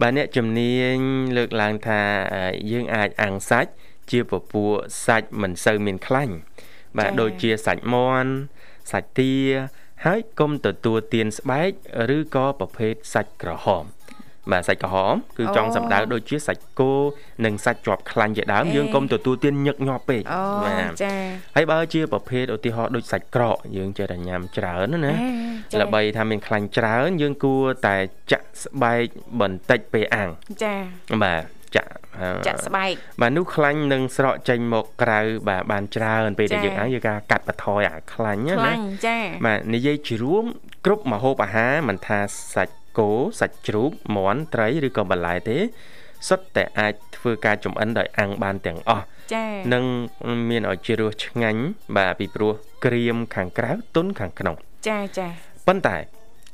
[0.00, 0.96] បាទអ្នកជំនាញ
[1.36, 2.00] លើកឡើងថា
[2.34, 3.70] អឺយើងអាចអាំងសាច់
[4.10, 4.70] ជាពពួក
[5.06, 6.34] សាច់មិនសូវមានខ្លាញ់
[6.98, 8.32] បាទដូចជាសាច់មាន់
[8.90, 9.34] សាច់ទា
[10.06, 11.70] ហើយកុំទទួលទានស្បែក
[12.16, 13.84] ឬក៏ប្រភេទសាច់ក្រហម
[14.52, 16.92] បាទសាច់ក្រហមគឺចង់សម្ដៅដូចជាសាច់គោ
[17.44, 21.14] និងសាច់ជាប់ខ្លាញ់ជាដើមយើងកុំទទួលទានញឹកញាប់ពេកអូបាទចា
[21.56, 25.14] ហើយបើជាប្រភេទឧទាហរណ៍ដូចសាច់ក្រកយើងចេះតែញ៉ាំច្រើនណាណា
[25.72, 27.96] ចាល្បីថាមានខ្លាញ់ច្រើន យើងគួរតែ
[28.32, 29.04] ចាក់ស្បែក
[29.40, 30.30] បន្តិចពេលអាំង
[30.64, 30.74] ចា
[31.22, 40.44] បាទ ចាក់អឺចាក់ស្បែកបាទនោះខ្លាញ់នឹងស្រកចេញមកក្រៅបាទបានច្រើនពេលដែលចា៎យើងអាំងយើងការកាត់បន្ថយអាខ្លាញ់ណាខ្លាញ់ចាបាទនិយាយជារួម
[40.84, 42.20] គ្រប់ម្ហូបអាហារមិនថា
[42.54, 45.58] សាច់គោសាច់ជ្រូកមាន់ត្រីឬក៏បន្លែទេ
[46.28, 49.04] សុទ្ធតែអាចធ្វើការចម្អិនដោយអាំងបានទាំងអស់
[49.34, 49.84] ចានិង
[50.50, 51.62] មានឲ្យជារសឆ្ងាញ់
[51.96, 52.52] បាទពីព្រោះ
[52.84, 54.54] ក្រៀមខាងក្រៅទន់ខាងក្នុង
[54.88, 55.28] ចាចា
[55.66, 55.96] ប៉ុន្តែ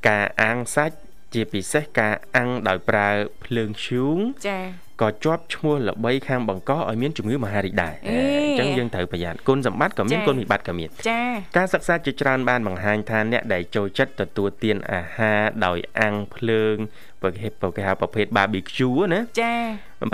[0.09, 0.97] ការអាំងសាច់
[1.35, 3.09] ជាពិសេសការអាំងដោយប្រើ
[3.45, 4.59] ភ្លើងធ្យូងចា
[5.03, 11.23] ក៏ជាប់ឈ្មោះល្បីខាងបង្កឲ្យមានជំងឺមហារីកដែរអេអញ្ចឹងយើងត្រូវប្រយ័ត្នគុណសម្បត្តិក៏មានចា៎គុណវិបត្តិក៏មានចា
[11.57, 16.75] ការសិក្សាជាច្រើនបានបង្ហាញថាអ្នកដែលចូលចិត្តទទួលទានអាហារដោយអាំងភ្លើង
[17.23, 19.55] ប្រភេទប្រហៅប្រភេទ barbecue ណាចា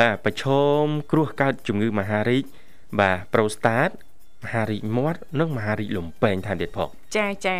[0.00, 0.44] បាទប្រឈ
[0.82, 2.44] មគ្រោះកើតជំងឺមហារីក
[3.00, 3.90] បាទប្រូស្តាត
[4.44, 7.56] មហារីកមាត់និងមហារីកលំពែងថែមទៀតផងចាចា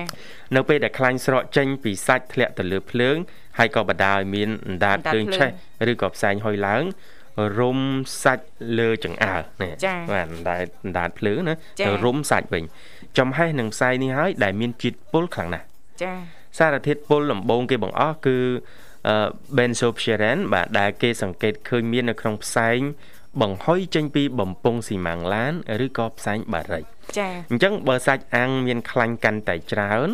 [0.56, 3.16] នៅពេលដែលខ្លាញ់ស្រកចេញពីសាច់ធ្លាក់ទៅលើភ្លើង
[3.58, 6.82] ហើយក៏បណ្ដាលឲ្យមានអណ្ដាតអណ្ដាតភ្លើងភ្លើងឆេះឬក៏ផ្សែងហុយឡើង
[7.58, 7.78] រុំ
[8.22, 8.46] សាច់
[8.78, 12.64] លើចង្អើរនេះចា៎បាទអណ្ដាតអណ្ដាតភ្លើងណាចា៎ទៅរុំសាច់វិញ
[13.18, 15.66] ចំហេះនឹងផ្សែងនេះហើយដែលមានជាតិពុលខ្លាំងណាស់
[16.02, 16.14] ចា
[16.58, 18.38] សារធាតុពុលដំបូងគេបង្អស់គឺ
[19.08, 19.16] អឺ
[19.56, 22.78] benzopyren បាទដែលគេសង្កេតឃើញមាននៅក្នុងផ្សែង
[23.40, 25.52] បង្ហុយចេញពីបំពង់ស៊ីម៉ាំងឡាន
[25.84, 26.80] ឬក៏ផ្សែងបារី
[27.18, 30.08] ចាអញ្ចឹងបើសាច់អាំងមានខ្លាញ់កាន់តែច្រើន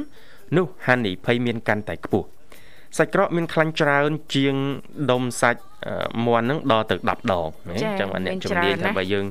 [0.56, 2.26] នោះហានិភ័យមានកាន់តែខ្ពស់
[2.96, 4.54] សាច់ក្រកមានខ្លាញ់ច្រើនជាង
[5.10, 9.24] ដុំសាច់អឺមាន់ហ្នឹងដល់ទៅ10ដងណាចា៎អញ្ចឹងអាអ្នកមានជំនាញច្រើនណាថាស់បើយើង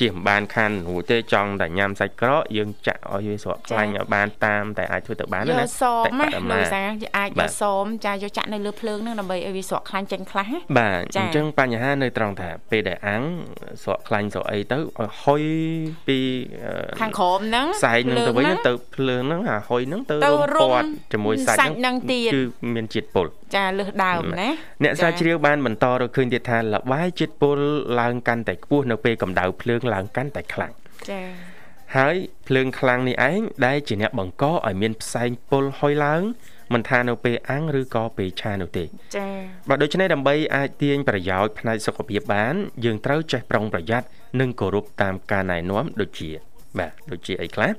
[0.00, 6.80] ជិះមិនបានខានរួចទេចង់តែញ៉ាំសាច់ក្រកយើងចាក់ឲ្យវាស្រកខ្លាញ់ឲ្យបានតាមតែអាចធ្វើទៅបានយកណាសមតែណាបរិលោកមាណសា
[7.18, 13.22] អាចយបាកទសម ចាយកចាក់នៅលើភ្លើងហ្នឹងដើម្បីឲ្យវាស្រកខ្លាញ់ចេញខ្លះណាបាទចា៎អញ្ចឹងបញ្ហានៅត្រង់ថាពេលដែលអាំង
[13.82, 15.42] ស្រកខ្លាញ់ស្រកអីទៅឲ្យហុយ
[16.08, 16.18] ពី
[16.64, 22.42] អឺខាងក្រោមហ្នឹងផ្សែងហ្នឹងទៅវិញភ្លើងទៅភ្លើងហ្នឹងអាហុយហ្នឹងទៅទៅរុំរុំពាត់ជាមួយសាច់សាច់ហ្នឹងទៀតគឺ
[22.74, 23.26] មានជាតិពុល
[23.56, 24.48] ចាលើសដើមណា
[24.84, 27.58] អ្នកស្រាវចា៎ជ្រាវបានបន្តរកឃើញទៀតថាលបាយជាតិពុល
[28.00, 30.72] ឡើងកាន់តែខ្ពស់នៅពេលកម្ដៅភ្លើងឡើងកាន់តែខ្លាំង
[31.10, 31.20] ចា
[31.96, 32.16] ហើយ
[32.46, 36.22] ភ្លើងខ្លាំងនេះឯងដែលជាអ្នកបង្កឲ្យមានផ្សែងពុលហុយឡើង
[36.72, 38.84] មិនថានៅពេលអាំងឬក៏ពេលឆានោះទេ
[39.16, 39.28] ចា
[39.68, 42.54] បាទដូច្នេះដើម្បីអាចទាញប្រយោជន៍ផ្នែកសុខភាពបាន
[42.84, 44.06] យើងត្រូវចេះប្រុងប្រយ័ត្ន
[44.40, 46.30] និងគោរពតាមការណែនាំដូចជា
[46.78, 47.70] បាទដូចជាអីខ្លះ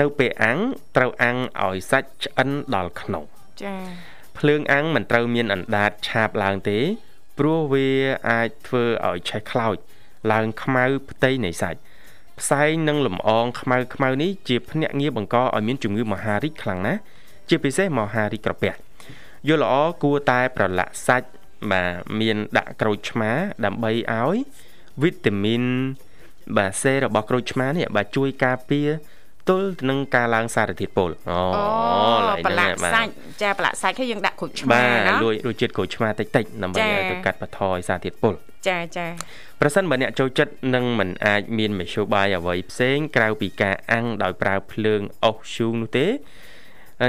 [0.00, 0.58] នៅពេលអាំង
[0.96, 3.24] ត្រូវអាំងឲ្យសាច់ឆ្អិនដល់ក្នុង
[3.62, 3.74] ចា
[4.38, 6.78] ភ្លើងអាំងមិនត្រូវមានអណ្ដាតឆាបឡើងទេ
[7.38, 7.88] ព្រោះវា
[8.30, 9.76] អាចធ្វើឲ្យឆេះខ្លោច
[10.32, 11.78] ឡើងខ្មៅផ្ទៃនៃសាច់
[12.40, 17.00] ផ្សែងនិងលំអងខ្មៅខ្មៅនេះជាភ្នាក់ងារបង្កឲ្យមានជំងឺមហារីកខ្លាំងណាស់
[17.48, 18.72] ជាពិសេសមហារីកក្រពះ
[19.48, 21.28] យល់ល្អគួរតែប្រឡាក់សាច់
[21.70, 23.30] បាទមានដាក់ក្រូចឆ្មា
[23.64, 24.36] ដើម្បីឲ្យ
[25.02, 25.64] វីតាមីន
[26.56, 28.88] បាទសេរបស់ក្រូចឆ្មានេះបាទជួយការពារ
[29.48, 33.10] ទល់នឹងការឡើងសារធាតុពុលអូអូឡើយប្រឡាក់បាទសាច់
[33.42, 38.34] ចាប្រឡាក់សាច់ហើយយើងដាក់គ្រូចឆ្មាបាទណាលួយរសជាតិក្រូចឆ្មាតិចតិចៗដើម្បីចា៎ឲ្យទៅកាត់បន្ថយសារធាតុពុល
[38.68, 39.06] ចាចា
[39.60, 46.06] ប្រសិនបើអ្នកចូលចិត្តនឹងមិនអាចមានមធ្យោបាយអ្វីផ្សេងក្រៅពីការអាំងដោយប្រើភ្លើងអុសឈូងនោះទេ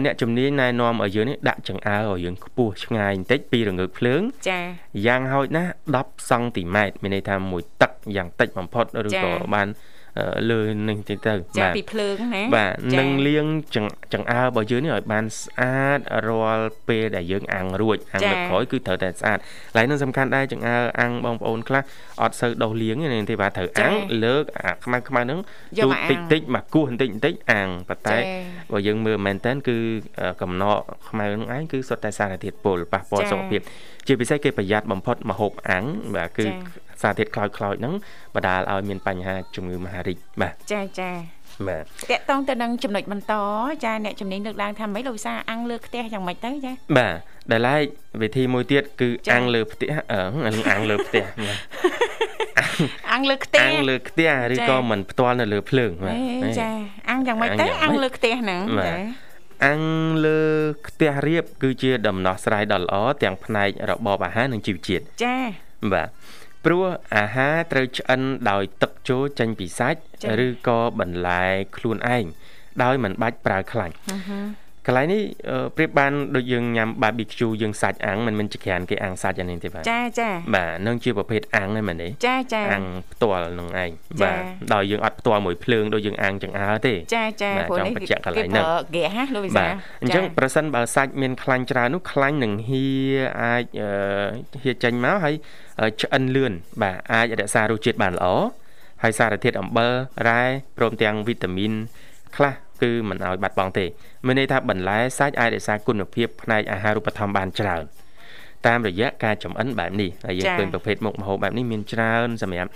[0.05, 4.61] អ្នកជំនាញណែនាំឲ្យយើងនេះដាក់ចង្អើរឲ្យយើងខ្ពស់ឆ្ងាយបន្តិចពីរងើកភ្លើងចា
[5.05, 5.71] យ៉ាងហោចណាស់
[6.01, 9.90] 10សង់ទីម៉ែត្រមានន័យថាមួយទឹកយ៉ាងតិចបំផុតឬចា៎ក៏បានអឺ
[10.51, 13.45] លើនឹងតិចទៅចាពីភ្លើងណាបាទចានឹងលាង
[13.75, 19.39] ចង្ចង្អើរបស់យើងនេះឲ្យបានស្អាតរាល់ពេលដែលយើងអាំងរួចអាំងចា៎លើកក្រោយគឺត្រូវតែស្អាត
[19.77, 21.81] ឡើយនឹងសំខាន់ដែរចង្អើអាំងបងប្អូនខ្លះ
[22.21, 25.39] អត់សូវដុសលាងទេនេះទេបាទត្រូវអាំងលើកអាខ្មៅខ្មៅហ្នឹង
[25.79, 29.77] យកទូមកអាំងតិចតិចមកគោះបន្តិចបន្តិចអាំងប៉ុន្តែចា៎បើយើងមើលមែនតើគឺ
[30.19, 33.61] អឺកំណកខ្មៅហ្នឹងឯងគឺសុទ្ធតែសារធាតុពុលប៉ះពាល់ចា៎សុខភាព
[34.07, 35.85] ជាពិសេសគេប្រយ័ត្នបំផុតម្ហូបអាំង
[36.15, 37.93] បាទគឺចា៎សារធាតុខ្លោចខ្លោចហ្នឹង
[38.35, 41.11] បណ្ដាលឲ្យមានបញ្ហាជំងឺមហារីកបាទចាចា
[41.67, 43.33] បាទតកតងទៅនឹងចំណុចបន្ត
[43.85, 47.15] ចាអ្នកជំនាញលើកឡើងថាម៉េចលោកវិសាអាំងលើផ្ទះយ៉ាងម៉េចទៅចាបាទ
[47.51, 47.83] ដែលឡែក
[48.21, 50.19] វិធីមួយទៀតគឺចា៎អាំងលើផ្ទះអឺ
[50.71, 51.57] អាំងលើផ្ទះបាទ
[53.11, 56.69] អាំងលើខ្ទះអាំងលើផ្ទះឬចា៎ក៏មិនផ្ទាល់នៅលើភ្លើងបាទអេចា
[57.09, 59.30] អាំងយ៉ាងម៉េចអាំងទៅយ៉ាងម៉េចអាំងលើខ្ទះហ្នឹងបាទចា
[59.65, 59.83] អាំង
[60.25, 60.41] លើ
[60.87, 65.37] ផ្ទះរៀបគឺជាដំណោះស្រាយដ៏ល្អទាំងផ្នែករបបអាហារនិងជីវជាតិចា
[65.91, 66.09] បាទ
[66.65, 66.83] ព្រោះ
[67.17, 71.43] អាហារត្រូវឆ្អិនដោយទឹកចូលចេញពីសាច់ចា៎ឬក៏បន្លែ
[71.77, 72.25] ខ្លួនឯង
[72.83, 74.39] ដោយមិនបាច់ប្រើខ្លាញ់អឺហឺ
[74.87, 83.87] កន្លែងនេះអឺប្រៀបបានដូចយើងញ៉ាំ barbecue យើងសាច់អាំងមិនមែនជាក្រានគេអាំងសាច់អានេះទេបាទចាចាបាទនឹងជាប្រភេទអាំងហ្នឹងមែនទេចាចាអាំងផ្ទាល់នឹងឯងចា៎
[84.21, 84.41] បាទ
[84.73, 88.65] ដោយយើងអត់ផ្ទាល់មួយភ្លើងដូចយើងអាំងចង្អើរទេចាចាបាទព្រោះចង់នេះបញ្ជាក់កន្លែងហ្នឹង
[88.95, 92.85] គេប្រើហ្គាសណាលោកវិសាបាទអញ្ចឹងប្រសិនបើសាច់មានខ្លាញ់ច្រើននោះខ្លាញ់នឹងហៀ
[93.41, 93.91] អាចអឺ
[94.63, 95.35] ហៀចេញមកហើយ
[95.81, 98.27] អឺឆ្អិនលឿនបាទអាចរក្សារសជាតិបានល្អ
[99.03, 99.91] ហើយសារធាតុអំបិល
[100.27, 100.43] រ៉ែ
[100.77, 101.73] ព្រមទាំងវីតាមីន
[102.35, 103.85] ខ្លះ គឺមិនឲ្យបាត់បង់ទេ
[104.25, 107.83] មានន័យថាបន្លែសាច់អាចរក្សាគុណភាពផ្នែកអាហារូបត្ថម្ភបានច្រើន
[108.67, 112.71] តាមរយៈការចំអិនបែបនេះហើយយើងចា៎ឃើញប្រភេទមុខម្ហូបបែបនេះមានច្រើនសម្រាប់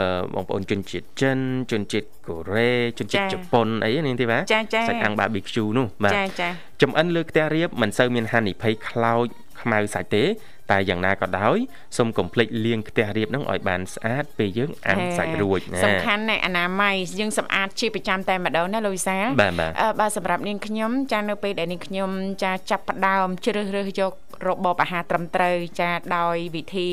[0.00, 1.38] អឺបងប្អូនជនជាតិចិន
[1.70, 6.48] ជនជាតិកូរ៉េជនជាតិចា៎ជប៉ុនអីនេះទេបាទចាចាសាច់អាំង barbecue នោះបាទចាចា
[6.82, 9.26] ចំអិនលើខ្ទះរៀបមិនសូវមានហានិភ័យខ្លោច
[9.62, 10.24] ខ្មៅសាច់ទេ
[10.70, 11.58] តែយ៉ាងណាក៏ដោយ
[11.96, 22.10] សូមកុំភ្លេចលាងខ្ទះរៀបហ្នឹងឲ្យបានស្អាតពេលយើងអាំងសាច់រួចណាសំខាន់ណាស់អនាម័យយើងសម្អាតជាប្រចាំតែម្ដងណាលោកវិសាលបាទបាទអឺបាទសម្រាប់នាងខ្ញុំចានៅពេលដែលនាងខ្ញុំ
[22.42, 24.12] ចាចាប់ផ្ដើមជ្រើសរើសយក
[24.48, 26.88] របបអាហារត្រឹមត្រូវចាដោយវិធី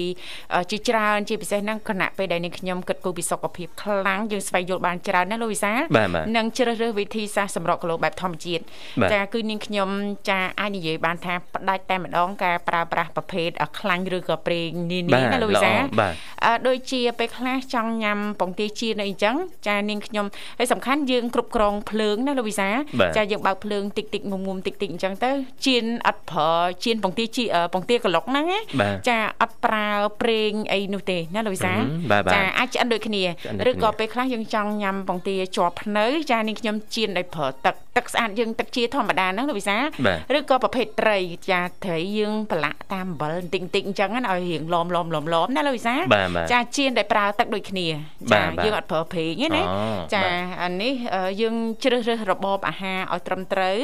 [0.53, 8.63] អឺជាច្រើនជាពិសេសហ្នឹងគណៈពេលដែលនាងខ្ញុំគិតគូរពីសុខភាពខ្លាំងយើងស្វែងយល់បានច្រើនណាលោកវិសាលបាទបាទនិងជ្រើសរើសវិធីសាស្ត្រសម្រកគីឡូបែបធម្មជាតិ
[9.01, 9.89] បាទចាគឺនាងខ្ញុំ
[10.29, 16.13] ចាអាចនិយាយបានថាផ្ដាច់តែម្ដងការប្រើប្រាស់ប្រភេទអខ្លាញ់ឬក៏ប្រេងនានាណាលោកវិសាលបាទ
[16.45, 19.35] អឺដូចជាពេលខ្លះចង់ញ៉ាំពងទាចៀនអីចឹង
[19.67, 20.25] ចានាងខ្ញុំ
[20.57, 25.31] ហើយសំខាន់យើងគ្រប់គ្រងភ្លើងណាលោកវិសាបាទចាយើងបើកភ្លើងតិចតិចងុំងុំតិចតិចអញ្ចឹងទៅ
[25.65, 26.51] ចៀនអត់ប្រើ
[26.83, 29.87] ចៀនពងទាជីអឺពងទាក្លុកហ្នឹងណាបាទចាអត់ប្រើ
[30.21, 41.17] ប្រេងអីនោះទេណាលោកវិសាហឹមបាទបាទចាអាចឆ្អិនដូចគ្នាឆ្អិនដូចឬក៏គ្នាពេលខ្លះយើងចង់ញ៉ាំពងទាជាប់ភ្នៅចានាងខ្ញុំចៀនដោយប្រើទឹកទឹកស្អាតយើងទឹកជាធម្មតាហ្នឹងលោកវិសាបាទឬក៏ប្រភេទត្រី
[41.49, 47.87] ចាត្រីយើងប្រឡាក់តាមអំបិលបន្តិចបន្តិចអញ្ចឹងណាឲ្យរៀងឡមឡមឡមឡមណាលោកវិសាបាទបាទចាចៀនដែលប្រើទឹកដូចគ្នា
[48.31, 49.81] បាចាទបាទយើងអត់ប្រើប្រេងទេណាអូ
[50.15, 53.79] ចាបាទអានេះអឺយើងជ្រើសរើសរបបអាហារឲ្យត្រឹមត្រូវ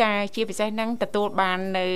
[0.00, 1.86] ចាជាពិសេសហ្នឹងទទួលបាននៅ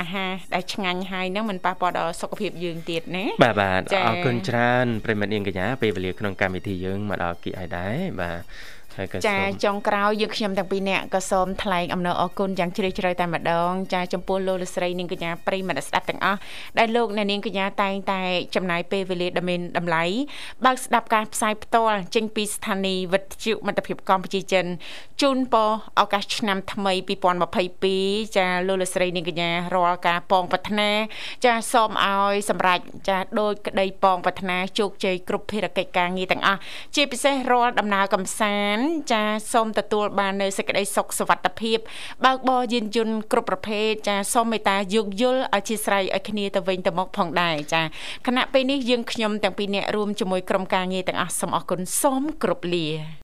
[0.00, 8.83] អាហារដែលឆ្ងាញ់ហើយហ្នឹងមិនប៉ះពាល់ដល់សុខភាពយើងទៀតណាបាទបាទចា៎អរគុណច្រើនប្រិមត្តនាងកញ្ញាពេលវេលាក្នុងកម្មវិធីយើងមកដល់គីឲ្យដែរបាទហើយក៏
[9.26, 16.38] ចាសូមចុងក្រោយយើងខ្ញុំទាំងពីរនាក់ក៏សូមថ្លែងអំណរអគុណយ៉ាងជ្រាលជ្រៅតែម្ដងចាចំពោះលោកលោកស្រីនាងកញ្ញាប្រិយមិត្តអ្នកស្ដាប់ទាំងអស់
[16.78, 18.20] ដែលលោកអ្នកនាងកញ្ញាតែងតែ
[18.54, 20.04] ចំណាយពេលវេលាដ៏មានតម្លៃ
[20.64, 24.66] បើកស្ដាប់ការផ្សាយផ្ទាល់ចេញពីស្ថានីយ៍វិទ្យុមិត្តភាពកម្ពុជាចិន
[25.22, 25.70] ជូនពរ
[26.00, 26.92] ឱកាសឆ្នាំថ្មី
[27.64, 30.90] 2022ចាលោកលោកស្រីនាងកញ្ញារាល់ការប៉ងប្រាថ្នា
[31.44, 36.60] ចាសូមឲ្យសម្រេចចាដោយក្តីប៉ងប្រាថ្នាជោគជ័យគ្រប់ភារកិច្ចការងារទាំងអស់
[36.94, 39.22] ជាពិសេសរាល់ដំណើរកំសាន្តចា
[39.52, 41.78] សូមទទួលបាននៅសេចក្តីសុខសុវត្ថិភាព
[42.24, 47.82] បើកបរយានយន្តគ្រប់ប្រភេទចាសូមមេត្តាយោគយល់អធិស្ឋានឲ្យគ្នាទៅវិញទៅមកផងដែរចា
[48.26, 52.86] គណៈពេលនេះយើងខ្ញុំទាំងពីរនាក់រួមជាមួយក្រុមការងារទាំងអស់សូមអរគុណសូមគ្រប់លា